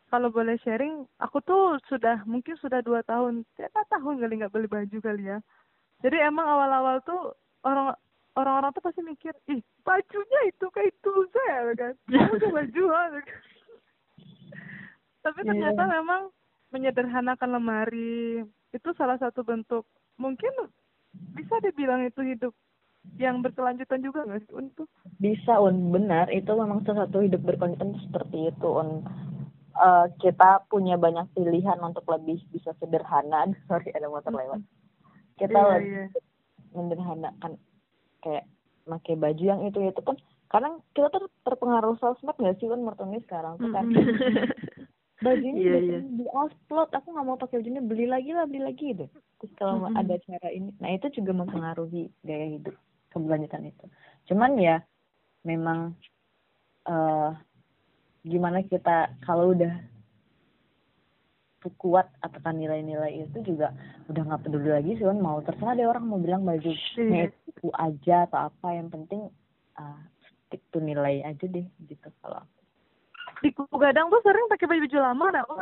kalau 0.07 0.29
boleh 0.31 0.55
sharing 0.63 1.03
aku 1.19 1.43
tuh 1.43 1.79
sudah 1.91 2.23
mungkin 2.23 2.55
sudah 2.59 2.79
dua 2.83 3.03
tahun 3.03 3.43
tiga 3.59 3.83
tahun 3.91 4.23
kali 4.23 4.43
nggak 4.43 4.53
beli 4.53 4.67
baju 4.71 4.97
kali 5.03 5.23
ya 5.27 5.39
jadi 6.03 6.31
emang 6.31 6.47
awal-awal 6.47 7.03
tuh 7.03 7.35
orang 7.67 7.95
orang-orang 8.39 8.71
tuh 8.75 8.83
pasti 8.83 9.01
mikir 9.03 9.35
ih 9.51 9.59
bajunya 9.83 10.41
itu 10.47 10.65
kayak 10.71 10.91
itu 10.91 11.11
saya 11.35 11.75
kan 11.75 11.93
baju 12.55 12.83
tapi 15.23 15.39
iya. 15.43 15.47
ternyata 15.51 15.83
yeah. 15.83 15.91
memang 15.99 16.21
menyederhanakan 16.74 17.50
lemari. 17.53 18.42
Itu 18.74 18.98
salah 18.98 19.22
satu 19.22 19.46
bentuk. 19.46 19.86
Mungkin 20.18 20.51
bisa 21.38 21.62
dibilang 21.62 22.01
itu 22.10 22.25
hidup 22.25 22.53
yang 23.22 23.44
berkelanjutan 23.44 24.00
juga 24.00 24.25
nggak 24.25 24.42
sih 24.50 24.53
untuk 24.58 24.89
bisa 25.22 25.62
un. 25.62 25.94
Benar 25.94 26.34
itu 26.34 26.50
memang 26.58 26.82
salah 26.84 27.06
satu 27.06 27.22
hidup 27.22 27.46
berkelanjutan 27.46 27.94
seperti 28.10 28.50
itu 28.50 28.68
un. 28.68 29.06
Uh, 29.74 30.06
kita 30.22 30.62
punya 30.70 31.01
banyak 31.01 31.25
pilihan 31.34 31.77
untuk 31.82 32.06
lebih 32.10 32.42
bisa 32.50 32.74
sederhana. 32.82 33.53
Sorry 33.70 33.94
ada 33.94 34.10
motor 34.10 34.34
lewat. 34.34 34.62
Kita 35.38 35.53
yeah, 35.53 35.70
lebih 35.77 35.94
yeah. 35.94 36.08
menyederhanakan 36.74 37.51
kayak 38.25 38.46
pakai 38.84 39.15
baju 39.15 39.44
yang 39.44 39.62
itu 39.63 39.80
itu 39.80 40.01
kan 40.03 40.18
kadang 40.51 40.84
kita 40.94 41.10
tuh 41.10 41.25
terpengaruh 41.48 41.98
sosmed 41.98 42.36
nggak 42.38 42.62
sih 42.62 42.70
kan 42.70 42.84
mertuni 42.84 43.18
sekarang 43.25 43.58
tuh 43.58 43.72
kan 43.74 43.89
bajunya 45.22 45.62
yeah, 45.62 45.79
yeah. 45.79 46.01
di 46.03 46.25
upload 46.34 46.89
aku 46.89 47.08
nggak 47.13 47.27
mau 47.27 47.38
pakai 47.38 47.62
bajunya 47.62 47.84
beli 47.86 48.05
lagi 48.10 48.34
lah 48.34 48.50
beli 48.50 48.62
lagi 48.65 48.88
deh 48.98 49.10
terus 49.43 49.60
kalau 49.60 49.75
mm 49.75 49.91
-hmm. 49.91 50.00
ada 50.00 50.15
cara 50.24 50.50
ini. 50.55 50.72
Nah 50.79 50.89
itu 50.96 51.08
juga 51.20 51.36
mempengaruhi 51.36 52.08
gaya 52.24 52.48
hidup 52.55 52.79
keberlanjutan 53.12 53.67
itu. 53.67 53.86
Cuman 54.32 54.55
ya 54.55 54.79
memang 55.43 56.00
uh, 56.88 57.36
gimana 58.24 58.63
kita 58.63 59.12
kalau 59.27 59.51
udah 59.51 59.84
kuat 61.75 62.08
atakan 62.24 62.60
nilai-nilai 62.60 63.24
itu 63.24 63.55
juga 63.55 63.75
udah 64.08 64.24
nggak 64.32 64.48
peduli 64.48 64.72
lagi 64.72 65.00
sih 65.00 65.08
kan 65.08 65.20
mau 65.20 65.43
terserah 65.43 65.75
deh 65.75 65.88
orang 65.88 66.08
mau 66.08 66.20
bilang 66.20 66.48
baju 66.48 66.72
yeah. 66.96 67.27
itu 67.27 67.67
aja 67.75 68.24
atau 68.32 68.48
apa. 68.48 68.67
Yang 68.79 68.89
penting 68.96 69.22
uh, 69.75 70.00
stick 70.48 70.63
to 70.72 70.79
nilai 70.79 71.20
aja 71.27 71.43
deh 71.51 71.67
gitu 71.84 72.08
kalau 72.24 72.48
di 73.43 73.51
kuku 73.51 73.75
gadang 73.75 74.07
tuh 74.07 74.23
sering 74.23 74.47
pakai 74.47 74.65
baju 74.71 74.81
baju 74.88 74.97
lama 75.03 75.25
nah 75.35 75.43
oh 75.51 75.59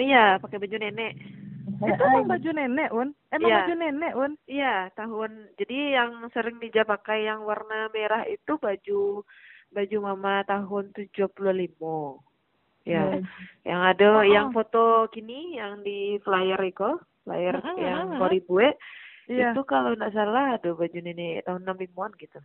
iya 0.00 0.40
pakai 0.40 0.56
baju 0.56 0.76
nenek. 0.80 1.12
Itu 1.82 2.02
emang 2.02 2.26
baju 2.30 2.50
nenek 2.54 2.90
un 2.90 3.08
emang 3.28 3.50
ya. 3.50 3.56
baju 3.62 3.74
nenek 3.76 4.12
un 4.16 4.32
iya 4.48 4.74
tahun 4.96 5.52
jadi 5.60 6.00
yang 6.00 6.10
sering 6.32 6.56
dija 6.58 6.88
pakai 6.88 7.28
yang 7.28 7.44
warna 7.44 7.92
merah 7.92 8.24
itu 8.24 8.56
baju 8.56 9.22
baju 9.72 9.96
mama 10.00 10.42
tahun 10.48 10.90
tujuh 10.96 11.28
puluh 11.36 11.52
lima. 11.52 12.16
Ya 12.82 13.04
hmm. 13.04 13.22
yang 13.68 13.80
ada 13.84 14.08
oh. 14.22 14.26
yang 14.26 14.48
foto 14.50 15.06
kini 15.12 15.60
yang 15.60 15.84
di 15.86 16.18
flyer 16.24 16.58
itu 16.66 16.98
flyer 17.22 17.54
hmm, 17.62 17.78
yang 17.78 18.06
koribue 18.18 18.74
yeah. 19.30 19.54
itu 19.54 19.62
kalau 19.62 19.94
nggak 19.94 20.10
salah 20.10 20.58
ada 20.58 20.70
baju 20.74 20.98
nenek 20.98 21.46
tahun 21.46 21.62
enam 21.62 21.78
an 21.78 22.12
gitu 22.18 22.40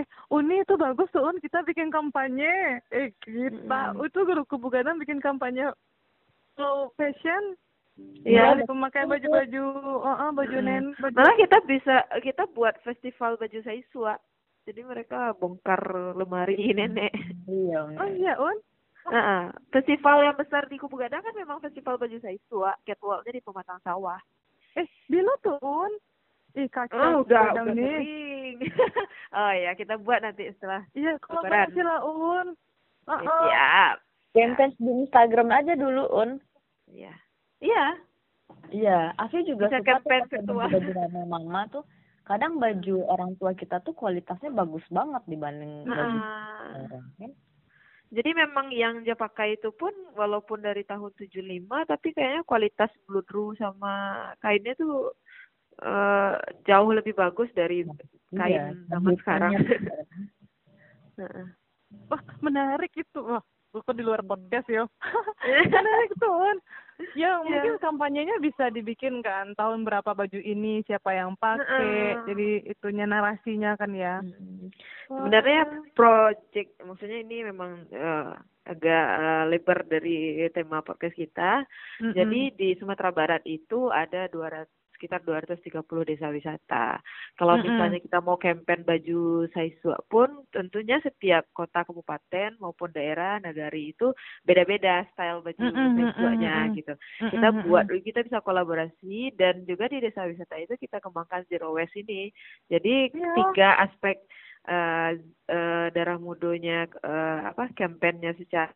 eh 0.00 0.06
Uni 0.32 0.64
itu 0.64 0.74
bagus 0.80 1.08
tuh 1.12 1.20
Un 1.20 1.36
kita 1.42 1.60
bikin 1.68 1.92
kampanye 1.92 2.80
eh 2.88 3.12
kita 3.20 3.92
hmm. 3.92 4.04
itu 4.08 4.18
guru 4.24 4.42
kebugaran 4.48 4.96
bikin 4.96 5.20
kampanye 5.20 5.68
slow 6.56 6.92
fashion 6.96 7.56
Iya, 8.24 8.56
ya, 8.56 8.64
pemakai 8.64 9.04
baju-baju, 9.04 9.64
oh, 10.00 10.16
oh 10.16 10.30
baju 10.32 10.58
hmm. 10.58 10.64
nen. 10.64 10.84
Baju... 10.96 11.12
Malah 11.12 11.36
kita 11.36 11.58
bisa 11.68 11.96
kita 12.24 12.48
buat 12.56 12.72
festival 12.80 13.36
baju 13.36 13.58
saiswa. 13.60 14.16
Jadi 14.64 14.80
mereka 14.80 15.36
bongkar 15.36 15.82
lemari 16.16 16.72
nenek. 16.72 17.12
Iya. 17.44 17.80
Oh 18.00 18.08
iya, 18.08 18.32
Un. 18.40 18.56
Nah, 19.10 19.50
festival 19.74 20.22
yang 20.22 20.38
besar 20.38 20.70
di 20.70 20.78
Kubu 20.78 20.94
Gadang 20.94 21.20
kan 21.20 21.34
memang 21.34 21.58
festival 21.60 21.98
baju 21.98 22.16
saiswa, 22.22 22.72
catwalknya 22.86 23.36
di 23.36 23.44
pematang 23.44 23.82
sawah. 23.84 24.18
Eh, 24.78 24.88
bilo 25.10 25.36
tuh, 25.44 25.58
Un. 25.60 25.92
Ih, 26.52 26.68
kaki 26.68 26.92
oh, 26.92 27.24
udah, 27.24 27.56
udah 27.56 27.72
nih. 27.72 28.60
oh 29.38 29.52
ya, 29.56 29.72
kita 29.72 29.96
buat 29.96 30.20
nanti 30.20 30.52
setelah 30.52 30.84
Iya, 30.92 31.16
kalau 31.24 31.42
sih 31.48 31.80
lah, 31.80 32.04
Un. 32.04 32.52
Uh 33.08 33.12
-oh. 33.16 33.44
Siap. 33.48 33.96
Campaign 34.32 34.70
di 34.76 34.92
Instagram 35.08 35.48
aja 35.48 35.72
dulu, 35.72 36.04
Un. 36.12 36.30
Iya. 36.92 37.14
Iya. 37.64 37.84
Iya, 38.72 38.98
Afi 39.16 39.44
juga 39.48 39.68
Bisa 39.68 39.80
suka 39.80 39.88
campaign 39.96 40.24
ketua. 40.28 40.64
baju 40.68 40.90
baju 40.92 41.20
mama 41.28 41.62
tuh 41.72 41.84
kadang 42.22 42.56
baju 42.62 42.96
orang 43.10 43.34
tua 43.36 43.52
kita 43.52 43.82
tuh 43.82 43.92
kualitasnya 43.92 44.54
bagus 44.54 44.84
banget 44.88 45.22
dibanding 45.26 45.84
nah. 45.84 45.96
baju 45.96 46.18
orang 46.88 47.06
kan. 47.18 47.32
Jadi 48.12 48.30
memang 48.36 48.68
yang 48.76 49.00
dia 49.08 49.16
pakai 49.16 49.56
itu 49.56 49.72
pun 49.72 49.92
walaupun 50.12 50.60
dari 50.60 50.84
tahun 50.84 51.16
75 51.16 51.64
tapi 51.88 52.12
kayaknya 52.12 52.44
kualitas 52.44 52.92
bludru 53.08 53.56
sama 53.56 54.20
kainnya 54.44 54.76
tuh 54.76 55.16
uh, 55.80 56.36
jauh 56.68 56.90
lebih 56.92 57.16
bagus 57.16 57.48
dari 57.56 57.86
iya, 57.86 58.36
kain 58.36 58.52
iya, 58.52 58.66
zaman 58.92 59.14
sekarang. 59.22 59.52
Wah 62.08 62.22
menarik 62.40 62.92
itu, 62.96 63.20
wah 63.20 63.44
bukan 63.72 63.96
di 63.96 64.04
luar 64.04 64.20
podcast 64.24 64.68
ya. 64.76 64.84
menarik 65.68 66.12
tuh 66.20 66.36
kan. 66.40 66.56
Ya 67.18 67.40
mungkin 67.40 67.76
yeah. 67.76 67.82
kampanyenya 67.82 68.36
bisa 68.38 68.68
dibikin 68.68 69.24
kan 69.24 69.56
tahun 69.58 69.82
berapa 69.82 70.12
baju 70.12 70.38
ini 70.38 70.84
siapa 70.86 71.16
yang 71.16 71.34
pakai, 71.40 72.14
uh, 72.14 72.24
jadi 72.28 72.48
itunya 72.68 73.08
narasinya 73.08 73.74
kan 73.74 73.90
ya. 73.96 74.20
Sebenarnya 75.08 75.82
project 75.96 76.78
maksudnya 76.84 77.24
ini 77.24 77.48
memang 77.48 77.88
uh, 77.90 78.36
agak 78.68 79.06
uh, 79.18 79.44
lebar 79.50 79.82
dari 79.88 80.46
tema 80.54 80.84
podcast 80.84 81.16
kita. 81.16 81.64
Mm 81.98 82.04
-hmm. 82.06 82.14
Jadi 82.14 82.40
di 82.54 82.68
Sumatera 82.78 83.10
Barat 83.10 83.42
itu 83.48 83.90
ada 83.90 84.30
200 84.30 84.68
sekitar 85.02 85.26
230 85.26 85.82
desa 86.06 86.30
wisata. 86.30 87.02
Kalau 87.34 87.58
mm 87.58 87.66
-hmm. 87.66 87.66
misalnya 87.66 87.98
kita 87.98 88.18
mau 88.22 88.38
campaign 88.38 88.86
baju 88.86 89.50
Saiswa 89.50 89.98
pun 90.06 90.46
tentunya 90.54 91.02
setiap 91.02 91.50
kota 91.50 91.82
kabupaten 91.82 92.54
maupun 92.62 92.94
daerah 92.94 93.42
nagari 93.42 93.90
itu 93.90 94.14
beda-beda 94.46 95.02
style 95.10 95.42
baju 95.42 95.58
mm 95.58 95.74
-hmm. 95.74 95.94
Saiswanya 95.98 96.54
mm 96.54 96.62
-hmm. 96.62 96.76
gitu. 96.78 96.94
Kita 97.34 97.48
mm 97.50 97.54
-hmm. 97.58 97.66
buat 97.66 97.84
kita 97.90 98.20
bisa 98.22 98.38
kolaborasi 98.38 99.34
dan 99.34 99.66
juga 99.66 99.90
di 99.90 99.98
desa 99.98 100.22
wisata 100.30 100.54
itu 100.62 100.78
kita 100.78 101.02
kembangkan 101.02 101.42
zero 101.50 101.74
waste 101.74 101.98
ini. 101.98 102.30
Jadi 102.70 103.10
yeah. 103.10 103.34
tiga 103.34 103.68
aspek 103.82 104.22
uh, 104.70 105.18
uh, 105.50 105.86
darah 105.90 106.18
mudonya 106.22 106.86
uh, 107.02 107.50
apa 107.50 107.74
kampanyenya 107.74 108.38
secara 108.38 108.70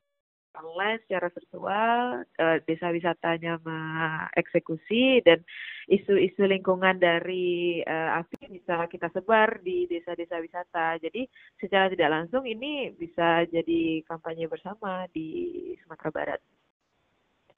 online 0.60 0.98
secara 1.04 1.28
virtual, 1.32 2.24
uh, 2.24 2.56
desa 2.64 2.92
wisatanya 2.92 3.60
mengeksekusi 3.64 5.22
dan 5.24 5.44
isu-isu 5.86 6.42
lingkungan 6.44 6.98
dari 6.98 7.80
uh, 7.86 8.18
AFI 8.22 8.58
bisa 8.58 8.88
kita 8.90 9.12
sebar 9.14 9.62
di 9.62 9.86
desa-desa 9.86 10.42
wisata. 10.42 10.98
Jadi 10.98 11.26
secara 11.60 11.86
tidak 11.92 12.10
langsung 12.10 12.42
ini 12.42 12.90
bisa 12.96 13.46
jadi 13.46 14.02
kampanye 14.08 14.50
bersama 14.50 15.06
di 15.14 15.72
Sumatera 15.84 16.10
Barat. 16.10 16.40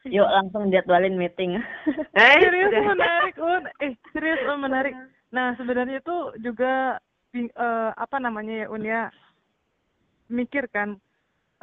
Yuk 0.06 0.28
langsung 0.30 0.70
jadwalin 0.70 1.18
meeting. 1.18 1.58
Eh, 2.14 2.36
serius 2.44 2.70
menarik, 2.70 3.34
Un. 3.42 3.64
Eh, 3.82 3.92
serius 4.14 4.40
Un 4.46 4.62
menarik. 4.62 4.94
Nah, 5.34 5.58
sebenarnya 5.58 5.98
itu 5.98 6.16
juga 6.38 7.02
uh, 7.34 7.90
apa 7.92 8.16
namanya 8.22 8.64
ya, 8.64 8.66
Un 8.70 8.82
ya? 8.86 9.02
Mikir 10.30 10.70
kan 10.70 11.00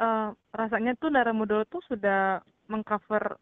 uh, 0.00 0.30
rasanya 0.52 0.92
tuh 0.96 1.12
darah 1.12 1.32
muda 1.32 1.64
tuh 1.68 1.80
sudah 1.88 2.40
mengcover 2.68 3.36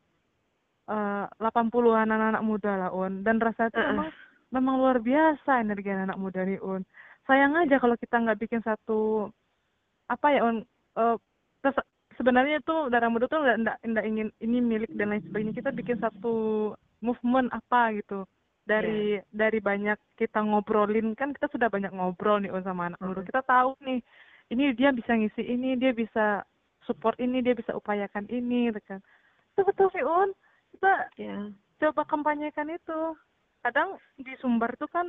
uh, 0.89 1.27
80-an 1.41 2.09
anak-anak 2.11 2.45
muda 2.45 2.73
lah 2.77 2.91
Un. 2.93 3.23
Dan 3.25 3.41
rasanya 3.41 3.71
tuh 3.75 3.83
uh. 3.83 3.89
memang 3.93 4.09
memang 4.55 4.75
luar 4.79 4.99
biasa 5.03 5.63
energi 5.63 5.91
anak, 5.91 6.15
-anak 6.15 6.21
muda 6.21 6.41
nih 6.47 6.61
Un. 6.63 6.83
Sayang 7.25 7.57
aja 7.57 7.81
kalau 7.81 7.97
kita 7.97 8.21
nggak 8.21 8.41
bikin 8.41 8.61
satu 8.63 9.33
apa 10.07 10.27
ya 10.37 10.41
Un 10.45 10.63
uh, 11.01 11.17
sebenarnya 12.15 12.63
tuh 12.63 12.93
darah 12.93 13.11
muda 13.11 13.27
tuh 13.27 13.43
nggak 13.43 13.81
nggak 13.83 14.07
ingin 14.07 14.29
ini 14.39 14.59
milik 14.63 14.93
dan 14.95 15.11
lain 15.11 15.25
sebagainya. 15.27 15.55
Kita 15.57 15.71
bikin 15.75 15.99
satu 15.99 16.71
movement 17.03 17.51
apa 17.51 17.97
gitu. 17.99 18.29
Dari 18.65 19.21
yeah. 19.21 19.25
dari 19.29 19.61
banyak 19.61 19.99
kita 20.17 20.41
ngobrolin 20.41 21.13
kan 21.13 21.37
kita 21.37 21.53
sudah 21.53 21.69
banyak 21.69 21.93
ngobrol 21.93 22.41
nih 22.41 22.53
sama 22.65 22.93
anak 22.93 23.01
muda. 23.03 23.21
Kita 23.21 23.43
tahu 23.45 23.77
nih 23.85 24.01
ini 24.53 24.75
dia 24.77 24.91
bisa 24.93 25.17
ngisi 25.17 25.43
ini 25.45 25.79
dia 25.79 25.95
bisa 25.95 26.45
support 26.85 27.17
ini 27.21 27.41
dia 27.41 27.57
bisa 27.57 27.73
upayakan 27.73 28.29
ini 28.29 28.69
gitu 28.69 28.81
kan 28.85 29.01
itu 29.55 29.61
betul 29.65 29.89
sih 29.95 30.05
un 30.05 30.35
kita 30.75 30.95
yeah. 31.17 31.49
coba 31.81 32.03
kampanyekan 32.05 32.69
itu 32.75 33.15
kadang 33.65 33.97
di 34.21 34.35
Sumbar 34.43 34.77
tuh 34.77 34.91
kan 34.91 35.07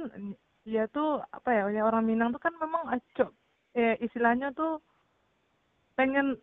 ya 0.63 0.87
tuh 0.87 1.19
apa 1.33 1.49
ya, 1.51 1.63
ya 1.73 1.81
orang 1.83 2.07
Minang 2.07 2.31
tuh 2.31 2.41
kan 2.41 2.53
memang 2.55 2.87
acok 2.93 3.33
eh, 3.75 3.99
istilahnya 3.99 4.55
tuh 4.55 4.79
pengen 5.99 6.39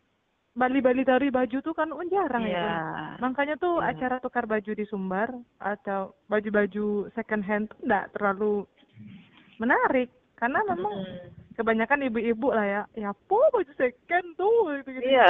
Bali-Bali 0.53 1.01
dari 1.09 1.33
baju 1.33 1.65
tuh 1.65 1.73
kan 1.73 1.89
oh, 1.97 2.05
jarang 2.13 2.45
yeah. 2.45 2.61
ya. 2.61 2.69
Kan? 3.17 3.33
Makanya 3.33 3.57
tuh 3.57 3.81
yeah. 3.81 3.97
acara 3.97 4.21
tukar 4.21 4.45
baju 4.45 4.73
di 4.77 4.85
Sumbar 4.85 5.33
atau 5.57 6.13
baju-baju 6.29 7.09
second 7.17 7.41
hand 7.41 7.73
tuh 7.73 7.81
enggak 7.89 8.13
terlalu 8.13 8.69
menarik 9.57 10.13
karena 10.37 10.61
memang. 10.69 10.93
Kebanyakan 11.53 12.09
ibu-ibu 12.09 12.53
lah 12.53 12.67
ya. 12.67 12.83
Ya 12.99 13.11
po 13.29 13.41
baju 13.53 13.73
second 13.77 14.27
tuh 14.37 14.83
gitu 14.83 14.91
gitu. 14.99 15.09
Iya. 15.09 15.27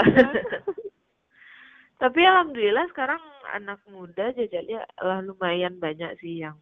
Tapi 2.02 2.20
alhamdulillah 2.26 2.90
sekarang 2.90 3.22
anak 3.54 3.78
muda 3.86 4.34
jajalnya 4.34 4.82
lah 4.98 5.22
lumayan 5.22 5.78
banyak 5.78 6.18
sih 6.18 6.42
yang 6.42 6.58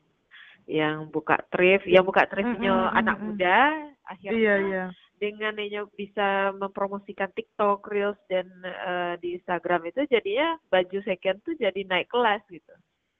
yang 0.69 1.09
buka 1.09 1.41
thrift, 1.49 1.89
yang 1.89 2.05
buka 2.05 2.29
thriftnya 2.29 2.69
mm 2.71 2.85
-hmm. 2.85 3.01
anak 3.01 3.17
muda 3.19 3.59
akhirnya 4.05 4.37
iya, 4.37 4.55
iya 4.61 4.85
dengan 5.21 5.53
hanya 5.61 5.85
bisa 5.93 6.51
mempromosikan 6.57 7.29
TikTok, 7.37 7.85
Reels 7.93 8.17
dan 8.33 8.49
uh, 8.65 9.15
di 9.21 9.37
Instagram 9.37 9.93
itu 9.93 10.09
jadinya 10.09 10.57
baju 10.73 10.99
second 11.05 11.45
tuh 11.45 11.55
jadi 11.61 11.85
naik 11.85 12.09
kelas 12.09 12.41
gitu. 12.49 12.75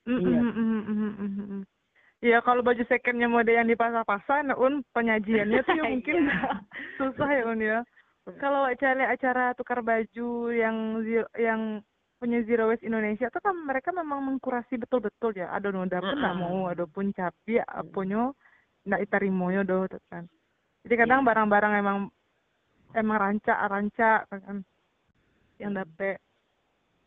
Iya. 0.09 0.41
Iya 2.21 2.45
kalau 2.45 2.61
baju 2.61 2.85
secondnya 2.85 3.33
mode 3.33 3.49
yang 3.49 3.65
di 3.65 3.77
pasar-pasar, 3.77 4.45
nah 4.45 4.57
un 4.61 4.85
penyajiannya 4.93 5.65
tuh 5.65 5.73
ya 5.73 5.85
mungkin 5.93 6.29
iya. 6.29 6.61
susah 7.01 7.29
ya 7.33 7.43
un 7.49 7.61
ya. 7.61 7.79
Kalau 8.37 8.69
acara 8.69 9.09
acara 9.09 9.57
tukar 9.57 9.81
baju 9.81 10.53
yang 10.53 11.01
yang 11.41 11.81
punya 12.21 12.45
Zero 12.45 12.69
Waste 12.69 12.85
Indonesia 12.85 13.33
tuh 13.33 13.41
kan 13.41 13.57
mereka 13.65 13.89
memang 13.97 14.21
mengkurasi 14.21 14.77
betul-betul 14.77 15.33
ya. 15.33 15.49
Ada 15.49 15.73
noda 15.73 16.05
pun 16.05 16.21
nggak 16.21 16.37
mau, 16.37 16.69
ada 16.69 16.85
pun 16.85 17.09
capi, 17.17 17.57
apunyo 17.65 18.37
nggak 18.87 19.03
itarimoyo 19.05 19.61
do 19.65 19.85
kan 20.09 20.25
jadi 20.87 21.05
kadang 21.05 21.21
iya. 21.23 21.27
barang-barang 21.29 21.73
emang 21.85 21.99
emang 22.97 23.17
rancak 23.21 23.59
rancak 23.69 24.21
kan 24.33 24.65
yang 25.61 25.77
dapet 25.77 26.17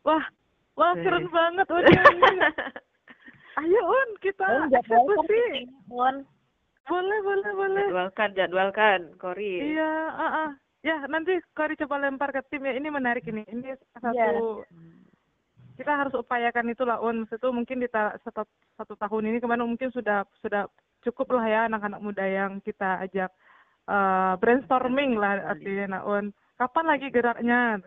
wah 0.06 0.22
wah 0.78 0.94
keren 0.94 1.26
banget 1.28 1.66
un 1.66 1.84
ayo 3.60 3.80
un 3.86 4.10
kita 4.18 4.46
eksekusi. 4.70 5.70
un. 5.90 6.26
Boleh 6.84 7.18
boleh 7.24 7.50
boleh. 7.56 7.86
Jadwalkan 7.88 8.30
jadwalkan 8.36 9.00
Kori. 9.16 9.72
Iya 9.72 9.92
ah 10.12 10.20
uh, 10.20 10.36
uh. 10.46 10.50
ya 10.84 10.96
nanti 11.08 11.40
Kori 11.56 11.80
coba 11.80 11.96
lempar 12.02 12.28
ke 12.34 12.44
tim 12.52 12.66
ya. 12.68 12.76
Ini 12.76 12.88
menarik 12.92 13.24
ini. 13.24 13.40
Ini 13.48 13.72
satu 13.96 14.12
yeah. 14.12 14.36
kita 15.80 15.92
harus 15.96 16.12
upayakan 16.12 16.76
itulah 16.76 17.00
un. 17.00 17.24
Itu 17.24 17.48
mungkin 17.56 17.80
di 17.80 17.88
satu 17.88 18.44
satu 18.76 18.94
tahun 19.00 19.32
ini 19.32 19.38
kemarin 19.40 19.64
mungkin 19.64 19.88
sudah 19.96 20.28
sudah 20.44 20.68
cukup 21.00 21.40
lah 21.40 21.46
ya 21.48 21.60
anak-anak 21.68 22.00
muda 22.04 22.24
yang 22.24 22.60
kita 22.60 23.00
ajak 23.04 23.32
uh, 23.88 24.36
brainstorming 24.40 25.16
lah 25.16 25.56
artinya 25.56 26.00
naon 26.00 26.36
kapan 26.60 26.84
lagi 26.84 27.08
geraknya? 27.08 27.80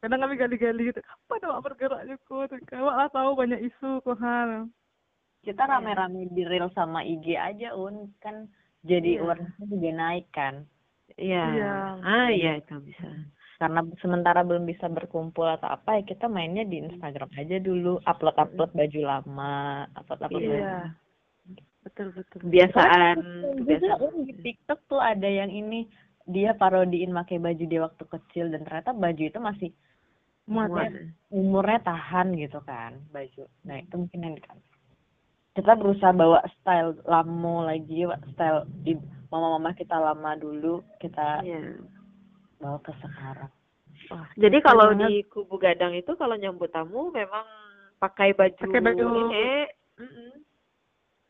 Kadang 0.00 0.22
kami 0.24 0.40
gali-gali 0.40 0.94
gitu. 0.94 1.02
Kapan 1.02 1.36
dong 1.42 1.60
bergeraknya 1.66 2.14
kok 2.24 2.46
kalau 2.70 3.10
tahu 3.10 3.30
banyak 3.34 3.60
isu 3.68 4.00
kok 4.06 4.16
hal 4.22 4.70
kita 5.40 5.62
rame-rame 5.64 6.28
di 6.32 6.42
reel 6.44 6.68
sama 6.76 7.04
IG 7.04 7.36
aja 7.36 7.76
un. 7.76 8.12
Kan 8.20 8.48
jadi 8.84 9.18
yeah. 9.18 9.22
awarenessnya 9.24 9.66
juga 9.66 9.90
naik 9.92 10.26
kan? 10.32 10.54
Iya. 11.20 11.44
Yeah. 11.56 11.86
ah 12.00 12.28
iya 12.32 12.52
itu 12.60 12.74
bisa. 12.80 13.08
Karena 13.60 13.84
sementara 14.00 14.40
belum 14.40 14.64
bisa 14.64 14.88
berkumpul 14.88 15.44
atau 15.44 15.68
apa 15.68 16.00
ya 16.00 16.02
kita 16.08 16.32
mainnya 16.32 16.64
di 16.64 16.80
Instagram 16.80 17.28
aja 17.36 17.60
dulu. 17.60 18.00
Upload 18.08 18.36
upload 18.40 18.70
baju 18.72 19.00
lama 19.04 19.84
upload 19.96 20.20
upload 20.24 20.44
yeah 20.48 20.96
betul 21.84 22.12
betul. 22.12 22.38
Kebiasaan 22.44 23.16
kebiasaan. 23.60 24.12
Di 24.28 24.34
TikTok 24.44 24.80
tuh 24.86 25.00
ada 25.00 25.26
yang 25.26 25.48
ini 25.48 25.88
dia 26.28 26.54
parodiin 26.54 27.10
pakai 27.16 27.40
baju 27.40 27.64
dia 27.64 27.80
waktu 27.82 28.04
kecil 28.06 28.52
dan 28.52 28.62
ternyata 28.62 28.92
baju 28.94 29.22
itu 29.24 29.38
masih 29.40 29.70
umurnya, 30.46 31.10
umurnya 31.32 31.78
tahan 31.82 32.36
gitu 32.36 32.60
kan 32.62 33.00
baju. 33.10 33.44
Nah 33.66 33.76
itu 33.80 33.94
mungkin 33.96 34.20
yang 34.22 34.34
kan 34.44 34.58
kita 35.54 35.72
berusaha 35.74 36.14
bawa 36.14 36.40
style 36.60 36.94
lamo 37.06 37.66
lagi 37.66 38.06
style 38.34 38.66
di 38.86 38.94
mama-mama 39.30 39.74
kita 39.74 39.98
lama 39.98 40.34
dulu 40.38 40.82
kita 41.02 41.42
yeah. 41.42 41.78
bawa 42.58 42.78
ke 42.82 42.92
sekarang. 43.02 43.50
Wah, 44.10 44.26
jadi 44.34 44.58
kalau 44.64 44.90
di 44.96 45.22
kubu 45.30 45.54
gadang 45.60 45.94
itu 45.94 46.14
kalau 46.18 46.34
nyambut 46.34 46.74
tamu 46.74 47.14
memang 47.14 47.46
pakai 48.02 48.34
baju, 48.34 48.58
pakai 48.58 48.82
baju. 48.82 49.04
ini, 49.06 49.48
mm 50.00 50.08
-mm 50.08 50.49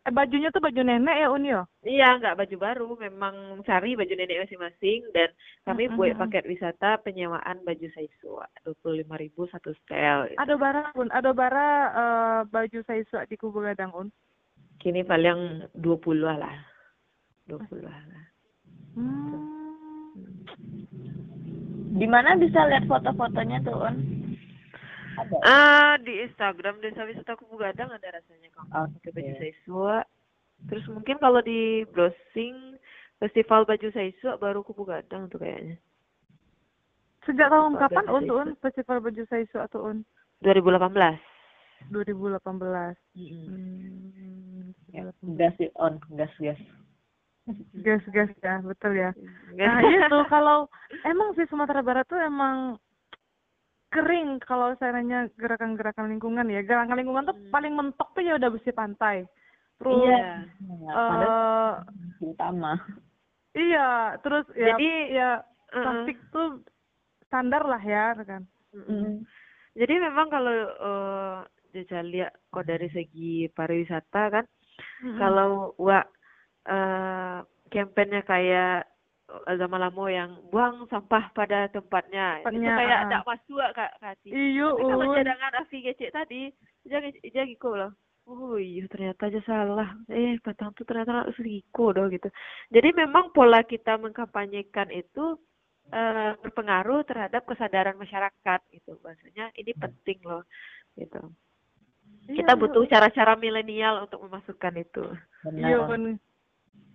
Eh, 0.01 0.13
bajunya 0.17 0.49
tuh 0.49 0.65
baju 0.65 0.81
nenek 0.81 1.13
ya 1.13 1.29
Uni 1.29 1.53
ya? 1.53 1.69
Iya, 1.85 2.09
nggak 2.17 2.39
baju 2.41 2.57
baru, 2.57 2.89
memang 3.05 3.61
cari 3.69 3.93
baju 3.93 4.09
nenek 4.17 4.49
masing-masing 4.49 5.05
dan 5.13 5.29
kami 5.69 5.87
mm 5.87 5.89
-hmm. 5.93 5.99
buat 6.01 6.17
paket 6.17 6.49
wisata 6.49 6.97
penyewaan 7.05 7.61
baju 7.69 7.87
saisua 7.93 8.49
dua 8.65 8.73
puluh 8.81 9.05
lima 9.05 9.21
ribu 9.21 9.45
satu 9.53 9.77
setel. 9.77 10.33
Gitu. 10.33 10.41
Ada 10.41 10.55
bara 10.57 10.89
pun, 10.97 11.13
ada 11.13 11.31
bara 11.37 11.69
uh, 11.93 12.41
baju 12.49 12.81
saisua 12.89 13.29
di 13.29 13.37
Kubu 13.37 13.61
Gadang 13.61 13.93
Un. 13.93 14.09
Kini 14.81 15.05
paling 15.05 15.69
dua 15.77 16.01
puluh 16.01 16.33
lah, 16.33 16.57
dua 17.45 17.61
puluh 17.69 17.85
lah. 17.85 18.01
Hmm. 18.97 19.37
Di 22.01 22.09
mana 22.09 22.41
bisa 22.41 22.65
lihat 22.73 22.89
foto-fotonya 22.89 23.61
tuh 23.69 23.85
Un? 23.85 23.97
Ada. 25.21 25.37
Uh, 25.45 25.95
di 26.01 26.13
Instagram 26.25 26.81
Desa 26.81 27.05
Wisata 27.05 27.37
Kubu 27.37 27.61
Gadang 27.61 27.93
ada 27.93 28.09
rasanya 28.09 28.49
kang. 28.57 28.69
Okay. 28.73 29.13
baju 29.13 29.33
Saiswa. 29.37 29.95
Terus 30.69 30.85
mungkin 30.89 31.17
kalau 31.21 31.41
di 31.45 31.85
browsing 31.93 32.77
Festival 33.21 33.69
Baju 33.69 33.89
Saiswa 33.93 34.41
baru 34.41 34.65
Kubu 34.65 34.89
Gadang 34.89 35.29
tuh 35.29 35.41
kayaknya. 35.41 35.77
Sejak 37.29 37.53
tahun 37.53 37.77
Festival 37.77 37.89
kapan 37.93 38.07
Un 38.09 38.25
Un 38.33 38.49
Festival 38.65 38.99
Baju 39.05 39.23
Saiswa 39.29 39.63
tuh 39.69 39.83
Un? 39.93 39.99
2018. 40.41 41.21
2018. 41.93 42.97
Mm-hmm. 43.17 43.49
Hmm, 43.61 44.69
ya, 44.93 45.09
gas 45.37 45.57
on, 45.77 46.01
gas 46.17 46.33
gas. 46.41 46.61
Gas 47.81 48.05
gas 48.13 48.31
ya, 48.45 48.61
betul 48.61 48.93
ya. 48.97 49.11
Nah 49.57 49.81
itu 49.85 50.19
kalau 50.29 50.69
emang 51.09 51.33
sih 51.37 51.49
Sumatera 51.49 51.81
Barat 51.81 52.09
tuh 52.09 52.21
emang 52.21 52.77
kering 53.91 54.39
kalau 54.47 54.73
nanya 54.79 55.27
gerakan-gerakan 55.35 56.11
lingkungan 56.15 56.47
ya. 56.47 56.63
Gerakan 56.63 56.99
lingkungan 56.99 57.27
tuh 57.27 57.37
hmm. 57.37 57.51
paling 57.51 57.75
mentok 57.75 58.09
tuh 58.15 58.23
ya 58.23 58.39
udah 58.39 58.51
bersih 58.51 58.75
pantai. 58.75 59.27
Terus 59.81 60.07
iya. 60.07 60.45
uh, 60.95 61.73
utama. 62.23 62.79
iya 63.51 64.15
terus 64.23 64.47
ya 64.55 64.79
jadi 64.79 64.91
ya 65.11 65.31
uh, 65.75 65.83
plastik 65.83 66.19
tuh 66.31 66.63
standar 67.27 67.67
lah 67.67 67.83
ya 67.83 68.15
kan. 68.23 68.47
Uh, 68.71 69.19
jadi 69.75 69.95
memang 69.99 70.31
kalau 70.31 70.55
uh, 70.79 71.39
lihat 72.07 72.35
kok 72.51 72.67
dari 72.67 72.87
segi 72.95 73.51
pariwisata 73.51 74.23
kan 74.31 74.45
uh, 74.47 75.17
kalau 75.19 75.75
wa 75.79 76.03
uh, 76.71 77.43
kampanye 77.71 78.23
kayak 78.27 78.90
agama 79.47 79.77
lama 79.79 80.05
yang 80.11 80.31
buang 80.51 80.87
sampah 80.91 81.31
pada 81.33 81.71
tempatnya. 81.71 82.43
tempatnya 82.43 82.71
itu 82.71 82.79
kayak 82.79 82.99
tidak 83.07 83.23
uh. 83.23 83.27
masuk 83.29 83.69
kak 83.77 83.93
kati. 84.03 84.29
Iyo. 84.31 84.69
Kalau 84.77 85.07
cadangan 85.15 85.53
afi 85.63 85.77
gecek 85.85 86.11
tadi, 86.11 86.51
jangan 86.87 87.11
jangan 87.31 87.59
kok 87.59 87.77
lah. 87.77 87.93
Oh 88.31 88.55
iya 88.61 88.87
ternyata 88.87 89.27
aja 89.27 89.41
salah. 89.43 89.91
Eh 90.07 90.39
patang 90.39 90.71
tuh 90.77 90.87
ternyata 90.87 91.27
seriko 91.35 91.91
doh 91.91 92.07
gitu. 92.13 92.31
Jadi 92.71 92.95
memang 92.95 93.35
pola 93.35 93.67
kita 93.67 93.99
mengkampanyekan 93.99 94.95
itu 94.95 95.35
uh, 95.91 96.33
berpengaruh 96.39 97.03
terhadap 97.07 97.43
kesadaran 97.47 97.99
masyarakat 97.99 98.61
gitu. 98.71 98.95
Maksudnya 99.03 99.51
ini 99.59 99.73
penting 99.75 100.19
loh 100.23 100.47
gitu. 100.95 101.23
Iya, 102.31 102.43
kita 102.43 102.53
butuh 102.55 102.87
cara-cara 102.87 103.35
milenial 103.35 104.07
untuk 104.07 104.23
memasukkan 104.23 104.75
itu. 104.79 105.05
Iya 105.51 105.79
pun. 105.87 106.21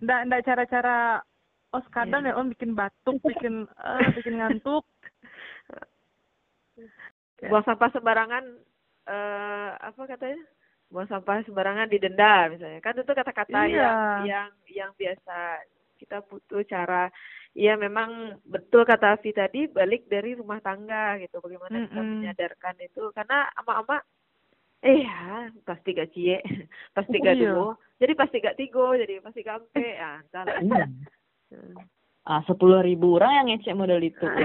Nggak, 0.00 0.20
nggak 0.28 0.44
cara-cara 0.44 1.24
oh 1.74 1.82
sekadang 1.90 2.22
yeah. 2.26 2.34
ya 2.34 2.38
om 2.38 2.52
bikin 2.52 2.72
batuk 2.76 3.18
bikin 3.24 3.66
uh, 3.80 4.00
bikin 4.14 4.38
ngantuk. 4.38 4.84
Buang 7.50 7.64
sampah 7.68 7.90
sembarangan 7.92 8.44
uh, 9.08 9.70
apa 9.80 10.00
katanya? 10.08 10.40
Buang 10.88 11.08
sampah 11.10 11.42
sembarangan 11.44 11.90
didenda 11.90 12.48
misalnya. 12.48 12.80
Kan 12.80 12.96
itu 12.96 13.12
kata-kata 13.12 13.60
yeah. 13.66 13.74
yang 13.74 13.98
yang 14.24 14.48
yang 14.70 14.90
biasa 14.94 15.64
kita 15.98 16.22
butuh 16.28 16.62
cara. 16.68 17.10
Iya 17.56 17.72
memang 17.80 18.36
betul 18.44 18.84
kata 18.84 19.16
Afi 19.16 19.32
tadi 19.32 19.64
balik 19.64 20.12
dari 20.12 20.36
rumah 20.36 20.60
tangga 20.60 21.16
gitu. 21.20 21.40
Bagaimana 21.40 21.72
mm 21.72 21.82
-mm. 21.82 21.88
kita 21.88 22.02
menyadarkan 22.04 22.76
itu. 22.84 23.02
Karena 23.16 23.48
ama-ama 23.56 24.00
eh 24.84 25.02
ya 25.02 25.48
pasti 25.64 25.96
gak 25.96 26.12
cie 26.12 26.36
pasti 26.96 27.16
gak 27.18 27.36
iya. 27.40 27.52
duo. 27.52 27.80
Jadi 27.96 28.12
pasti 28.12 28.44
gak 28.44 28.60
tigo 28.60 28.92
jadi 28.92 29.24
pasti 29.24 29.40
gampe 29.40 29.80
ya 29.96 30.20
salah 30.28 30.60
iya. 31.52 31.82
ah 32.26 32.40
sepuluh 32.44 32.82
ribu 32.82 33.16
orang 33.18 33.32
yang 33.42 33.46
ngecek 33.54 33.78
model 33.78 34.02
itu 34.02 34.26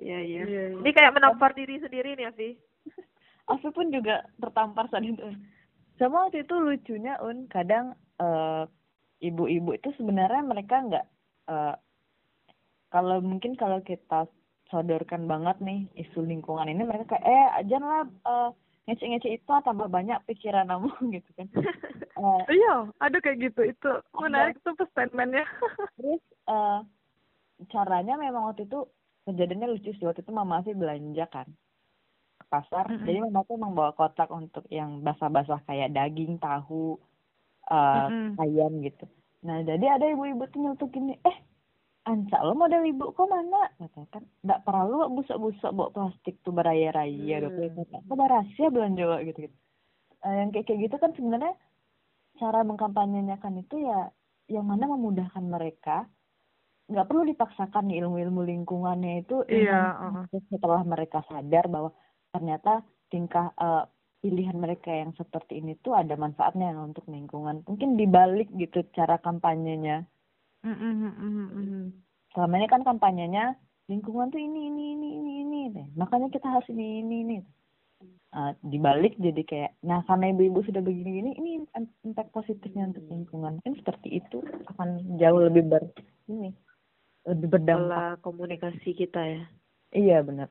Iya, 0.00 0.18
iya. 0.24 0.42
iya. 0.48 0.62
Ini 0.80 0.90
kayak 0.96 1.12
menampar 1.12 1.52
diri 1.52 1.76
sendiri 1.76 2.16
nih, 2.16 2.32
Afi. 2.32 2.56
Afi 3.52 3.68
pun 3.68 3.92
juga 3.92 4.24
tertampar 4.40 4.88
saat 4.88 5.04
itu. 5.04 5.20
Sama 6.00 6.24
waktu 6.24 6.48
itu 6.48 6.56
lucunya, 6.56 7.20
Un, 7.20 7.44
kadang 7.52 7.92
uh, 8.16 8.64
ibu-ibu 9.20 9.76
itu 9.76 9.92
sebenarnya 10.00 10.40
mereka 10.40 10.80
nggak 10.80 11.06
uh, 11.52 11.76
kalau 12.88 13.20
mungkin 13.20 13.54
kalau 13.54 13.84
kita 13.84 14.26
sodorkan 14.72 15.28
banget 15.28 15.60
nih 15.60 15.86
isu 15.98 16.24
lingkungan 16.24 16.66
ini 16.66 16.82
mereka 16.86 17.16
kayak 17.16 17.26
eh 17.26 17.48
aja 17.60 17.76
lah 17.78 18.02
uh, 18.24 18.50
ngece-ngece 18.90 19.38
itu 19.38 19.46
tambah 19.46 19.86
banyak 19.86 20.18
pikiran 20.26 20.66
kamu 20.66 20.90
gitu 21.16 21.30
kan. 21.38 21.46
Uh, 22.18 22.42
iya 22.58 22.90
ada 22.98 23.22
kayak 23.22 23.38
gitu. 23.50 23.70
Itu 23.70 23.90
menarik 24.18 24.58
tuh 24.66 24.74
statementnya. 24.90 25.46
Terus 25.96 26.22
uh, 26.50 26.82
caranya 27.70 28.18
memang 28.18 28.50
waktu 28.50 28.66
itu 28.66 28.90
kejadiannya 29.30 29.78
lucu 29.78 29.94
sih. 29.94 30.02
Waktu 30.02 30.26
itu 30.26 30.34
mama 30.34 30.66
sih 30.66 30.74
belanja 30.74 31.30
kan 31.30 31.46
ke 32.42 32.44
pasar. 32.50 32.90
Mm 32.90 32.98
-hmm. 32.98 33.06
jadi 33.06 33.18
mama 33.22 33.40
tuh 33.46 33.54
emang 33.54 33.72
bawa 33.78 33.94
kotak 33.94 34.28
untuk 34.34 34.66
yang 34.74 35.06
basah-basah 35.06 35.62
kayak 35.70 35.94
daging 35.94 36.42
tahu 36.42 36.98
uh, 37.70 38.10
mm 38.10 38.34
-hmm. 38.34 38.42
ayam 38.42 38.72
gitu. 38.82 39.06
Nah 39.46 39.62
jadi 39.62 39.86
ada 39.86 40.10
ibu-ibu 40.10 40.50
tuh 40.50 40.58
nyeletuk 40.58 40.90
gini 40.90 41.14
eh 41.22 41.36
anca 42.10 42.38
lo 42.42 42.58
model 42.58 42.82
ibu 42.82 43.14
kok 43.14 43.28
mana 43.30 43.70
kata 43.78 44.00
kan 44.10 44.24
nggak 44.42 44.62
perlu 44.66 45.06
busuk-busuk 45.14 45.70
bawa 45.70 45.88
plastik 45.94 46.42
tuh 46.42 46.50
beraya-raya 46.50 47.36
hmm. 47.38 47.44
gitu 47.70 47.82
kok 47.86 48.18
rahasia 48.18 48.68
belanja 48.68 49.22
gitu 49.22 49.38
gitu 49.46 49.56
uh, 50.26 50.34
yang 50.34 50.50
kayak 50.50 50.66
kayak 50.66 50.80
gitu 50.90 50.96
kan 50.98 51.10
sebenarnya 51.14 51.54
cara 52.42 52.60
mengkampanyekan 52.66 53.54
itu 53.62 53.86
ya 53.86 54.10
yang 54.50 54.66
mana 54.66 54.90
memudahkan 54.90 55.44
mereka 55.46 56.10
nggak 56.90 57.06
perlu 57.06 57.22
dipaksakan 57.30 57.86
nih 57.86 58.02
ilmu-ilmu 58.02 58.42
lingkungannya 58.42 59.22
itu 59.22 59.46
iya, 59.46 59.94
uh. 59.94 60.26
setelah 60.50 60.82
mereka 60.82 61.22
sadar 61.30 61.70
bahwa 61.70 61.94
ternyata 62.34 62.82
tingkah 63.06 63.54
uh, 63.54 63.86
pilihan 64.20 64.56
mereka 64.56 64.92
yang 64.92 65.16
seperti 65.16 65.64
ini 65.64 65.80
tuh 65.80 65.96
ada 65.96 66.14
manfaatnya 66.14 66.76
untuk 66.76 67.08
lingkungan. 67.08 67.64
Mungkin 67.64 67.96
dibalik 67.96 68.52
gitu 68.54 68.84
cara 68.92 69.16
kampanyenya. 69.16 70.04
Mm 70.60 70.76
-hmm. 70.76 71.82
Selama 72.36 72.54
ini 72.60 72.66
kan 72.68 72.82
kampanyenya 72.84 73.56
lingkungan 73.88 74.30
tuh 74.30 74.38
ini 74.38 74.70
ini 74.70 74.84
ini 74.94 75.08
ini 75.18 75.58
ini. 75.72 75.84
Makanya 75.96 76.28
kita 76.30 76.46
harus 76.46 76.68
ini 76.68 77.02
ini 77.02 77.16
ini. 77.26 77.38
Uh, 78.30 78.54
dibalik 78.62 79.18
jadi 79.18 79.42
kayak 79.42 79.72
nah 79.82 80.06
karena 80.06 80.30
ibu-ibu 80.30 80.62
sudah 80.62 80.78
begini-gini 80.78 81.34
ini 81.34 81.66
impact 82.06 82.30
positifnya 82.30 82.86
untuk 82.94 83.02
lingkungan 83.10 83.58
kan 83.58 83.74
seperti 83.74 84.22
itu 84.22 84.38
akan 84.70 85.18
jauh 85.18 85.50
lebih 85.50 85.66
ber 85.66 85.82
ini 86.30 86.54
lebih 87.26 87.58
berdampak 87.58 88.22
komunikasi 88.22 88.94
kita 88.94 89.18
ya 89.18 89.42
iya 89.90 90.22
benar 90.22 90.46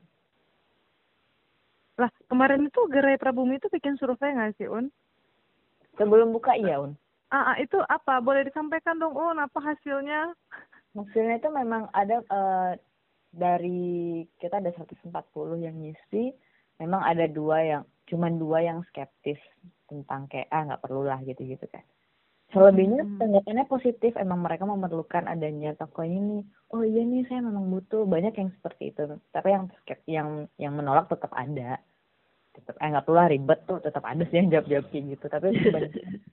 lah, 2.00 2.08
kemarin 2.32 2.64
itu 2.64 2.80
Gerai 2.88 3.20
Prabumi 3.20 3.60
itu 3.60 3.68
bikin 3.68 4.00
survei 4.00 4.32
nggak 4.32 4.56
sih, 4.56 4.64
Un? 4.72 4.88
Sebelum 6.00 6.32
buka 6.32 6.56
iya, 6.56 6.80
Un. 6.80 6.96
Ah, 7.30 7.54
ah, 7.54 7.56
itu 7.62 7.78
apa? 7.86 8.18
Boleh 8.18 8.42
disampaikan 8.42 8.98
dong, 8.98 9.14
Un, 9.14 9.38
apa 9.38 9.58
hasilnya? 9.62 10.34
Hasilnya 10.98 11.38
itu 11.38 11.48
memang 11.54 11.86
ada 11.94 12.18
uh, 12.26 12.74
dari 13.30 14.26
kita 14.42 14.58
ada 14.58 14.74
140 14.74 15.14
yang 15.62 15.78
ngisi, 15.78 16.34
memang 16.82 17.06
ada 17.06 17.30
dua 17.30 17.62
yang 17.62 17.82
cuman 18.10 18.34
dua 18.42 18.66
yang 18.66 18.82
skeptis 18.90 19.38
tentang 19.86 20.26
kayak 20.26 20.50
ah 20.50 20.66
nggak 20.66 20.82
perlu 20.82 21.06
lah 21.06 21.22
gitu-gitu 21.22 21.62
kan. 21.70 21.86
Selebihnya 22.50 23.06
hmm. 23.06 23.22
tanggapannya 23.22 23.64
positif, 23.70 24.18
emang 24.18 24.42
mereka 24.42 24.66
memerlukan 24.66 25.30
adanya 25.30 25.70
toko 25.78 26.02
ini. 26.02 26.42
Oh 26.74 26.82
iya 26.82 27.06
nih 27.06 27.22
saya 27.30 27.46
memang 27.46 27.70
butuh 27.70 28.02
banyak 28.10 28.34
yang 28.34 28.50
seperti 28.58 28.90
itu. 28.90 29.06
Tapi 29.30 29.54
yang 29.54 29.64
yang 30.10 30.28
yang 30.58 30.72
menolak 30.74 31.06
tetap 31.06 31.30
ada 31.30 31.78
tetap 32.50 32.74
eh 32.82 32.88
nggak 32.90 33.06
perlu 33.06 33.22
ribet 33.30 33.60
tuh 33.64 33.78
tetap 33.78 34.02
ada 34.02 34.22
sih 34.26 34.36
yang 34.42 34.50
jawab 34.50 34.66
jawab 34.66 34.86
kayak 34.90 35.04
gitu 35.14 35.24
tapi 35.30 35.46